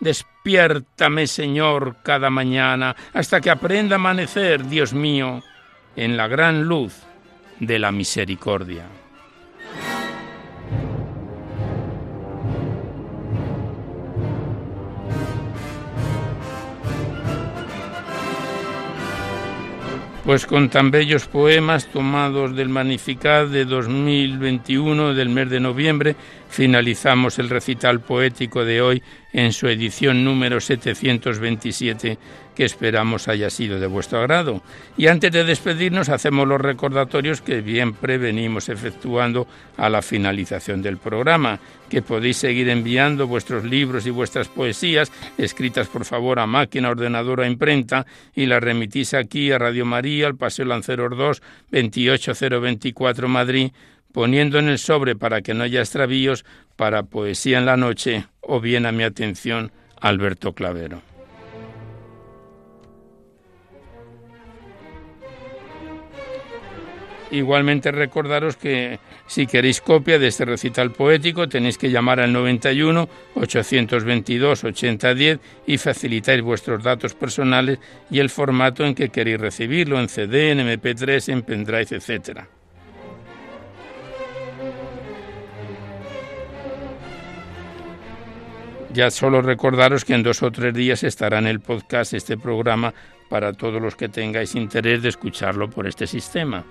Despiértame, 0.00 1.26
Señor, 1.26 1.96
cada 2.04 2.30
mañana, 2.30 2.94
hasta 3.12 3.40
que 3.40 3.50
aprenda 3.50 3.96
a 3.96 3.98
amanecer, 3.98 4.66
Dios 4.66 4.94
mío, 4.94 5.42
en 5.96 6.16
la 6.16 6.28
gran 6.28 6.62
luz 6.62 6.94
de 7.58 7.78
la 7.80 7.90
misericordia. 7.90 8.86
Pues 20.28 20.44
con 20.44 20.68
tan 20.68 20.90
bellos 20.90 21.26
poemas 21.26 21.86
tomados 21.86 22.54
del 22.54 22.68
Magnificat 22.68 23.48
de 23.48 23.64
2021 23.64 25.14
del 25.14 25.30
mes 25.30 25.48
de 25.48 25.58
noviembre, 25.58 26.16
finalizamos 26.50 27.38
el 27.38 27.48
recital 27.48 28.00
poético 28.00 28.62
de 28.62 28.82
hoy 28.82 29.02
en 29.32 29.54
su 29.54 29.68
edición 29.68 30.26
número 30.26 30.60
727 30.60 32.18
que 32.58 32.64
esperamos 32.64 33.28
haya 33.28 33.50
sido 33.50 33.78
de 33.78 33.86
vuestro 33.86 34.18
agrado. 34.18 34.62
Y 34.96 35.06
antes 35.06 35.30
de 35.30 35.44
despedirnos 35.44 36.08
hacemos 36.08 36.48
los 36.48 36.60
recordatorios 36.60 37.40
que 37.40 37.62
siempre 37.62 38.18
venimos 38.18 38.68
efectuando 38.68 39.46
a 39.76 39.88
la 39.88 40.02
finalización 40.02 40.82
del 40.82 40.98
programa, 40.98 41.60
que 41.88 42.02
podéis 42.02 42.38
seguir 42.38 42.68
enviando 42.68 43.28
vuestros 43.28 43.62
libros 43.62 44.08
y 44.08 44.10
vuestras 44.10 44.48
poesías, 44.48 45.12
escritas 45.38 45.86
por 45.86 46.04
favor 46.04 46.40
a 46.40 46.48
máquina, 46.48 46.90
ordenadora, 46.90 47.46
imprenta, 47.46 48.06
y 48.34 48.46
las 48.46 48.60
remitís 48.60 49.14
aquí 49.14 49.52
a 49.52 49.58
Radio 49.58 49.86
María, 49.86 50.26
al 50.26 50.34
Paseo 50.34 50.64
Lanceros 50.64 51.16
2, 51.16 51.42
28024 51.70 53.28
Madrid, 53.28 53.70
poniendo 54.12 54.58
en 54.58 54.66
el 54.66 54.80
sobre 54.80 55.14
para 55.14 55.42
que 55.42 55.54
no 55.54 55.62
haya 55.62 55.78
extravíos 55.78 56.44
para 56.74 57.04
Poesía 57.04 57.58
en 57.58 57.66
la 57.66 57.76
Noche 57.76 58.26
o 58.40 58.58
bien 58.58 58.84
a 58.84 58.90
mi 58.90 59.04
atención 59.04 59.70
Alberto 60.00 60.54
Clavero. 60.54 61.02
Igualmente 67.30 67.92
recordaros 67.92 68.56
que 68.56 68.98
si 69.26 69.46
queréis 69.46 69.82
copia 69.82 70.18
de 70.18 70.28
este 70.28 70.46
recital 70.46 70.92
poético 70.92 71.48
tenéis 71.48 71.76
que 71.76 71.90
llamar 71.90 72.20
al 72.20 72.32
91 72.32 73.08
822 73.34 74.64
8010 74.64 75.38
y 75.66 75.76
facilitáis 75.76 76.40
vuestros 76.40 76.82
datos 76.82 77.14
personales 77.14 77.78
y 78.10 78.20
el 78.20 78.30
formato 78.30 78.84
en 78.84 78.94
que 78.94 79.10
queréis 79.10 79.40
recibirlo, 79.40 80.00
en 80.00 80.08
CD, 80.08 80.52
en 80.52 80.60
MP3, 80.60 81.32
en 81.32 81.42
pendrive, 81.42 81.86
etcétera. 81.90 82.48
Ya 88.90 89.10
solo 89.10 89.42
recordaros 89.42 90.06
que 90.06 90.14
en 90.14 90.22
dos 90.22 90.42
o 90.42 90.50
tres 90.50 90.72
días 90.72 91.04
estará 91.04 91.38
en 91.38 91.46
el 91.46 91.60
podcast 91.60 92.14
este 92.14 92.38
programa 92.38 92.94
para 93.28 93.52
todos 93.52 93.82
los 93.82 93.96
que 93.96 94.08
tengáis 94.08 94.54
interés 94.54 95.02
de 95.02 95.10
escucharlo 95.10 95.68
por 95.68 95.86
este 95.86 96.06
sistema. 96.06 96.64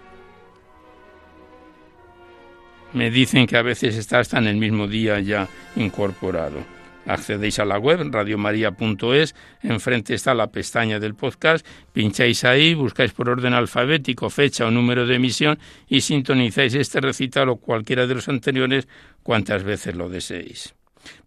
Me 2.98 3.12
dicen 3.12 3.46
que 3.46 3.58
a 3.58 3.62
veces 3.62 3.96
está 3.96 4.18
hasta 4.18 4.40
en 4.40 4.48
el 4.48 4.56
mismo 4.56 4.88
día 4.88 5.20
ya 5.20 5.48
incorporado. 5.76 6.66
Accedéis 7.06 7.60
a 7.60 7.66
la 7.66 7.78
web 7.78 8.10
radiomaria.es, 8.12 9.36
enfrente 9.62 10.16
está 10.16 10.34
la 10.34 10.48
pestaña 10.48 11.00
del 11.00 11.14
podcast, 11.14 11.64
pincháis 11.94 12.44
ahí, 12.44 12.74
buscáis 12.74 13.12
por 13.12 13.30
orden 13.30 13.54
alfabético 13.54 14.32
fecha 14.32 14.66
o 14.66 14.72
número 14.72 15.06
de 15.06 15.14
emisión 15.14 15.60
y 15.88 16.02
sintonizáis 16.02 16.74
este 16.74 17.00
recital 17.00 17.50
o 17.50 17.58
cualquiera 17.58 18.08
de 18.08 18.16
los 18.16 18.28
anteriores 18.30 18.88
cuantas 19.22 19.64
veces 19.64 19.94
lo 19.94 20.10
deseéis. 20.10 20.74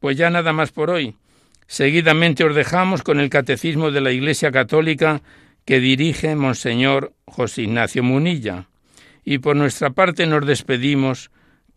Pues 0.00 0.16
ya 0.16 0.28
nada 0.28 0.52
más 0.52 0.72
por 0.72 0.90
hoy. 0.90 1.14
Seguidamente 1.68 2.42
os 2.42 2.52
dejamos 2.52 3.04
con 3.04 3.20
el 3.20 3.30
Catecismo 3.30 3.92
de 3.92 4.00
la 4.00 4.10
Iglesia 4.10 4.50
Católica 4.50 5.22
que 5.64 5.78
dirige 5.78 6.34
Monseñor 6.34 7.12
José 7.26 7.62
Ignacio 7.62 8.02
Munilla. 8.02 8.66
Y 9.24 9.38
por 9.38 9.54
nuestra 9.54 9.90
parte 9.90 10.26
nos 10.26 10.44
despedimos 10.44 11.30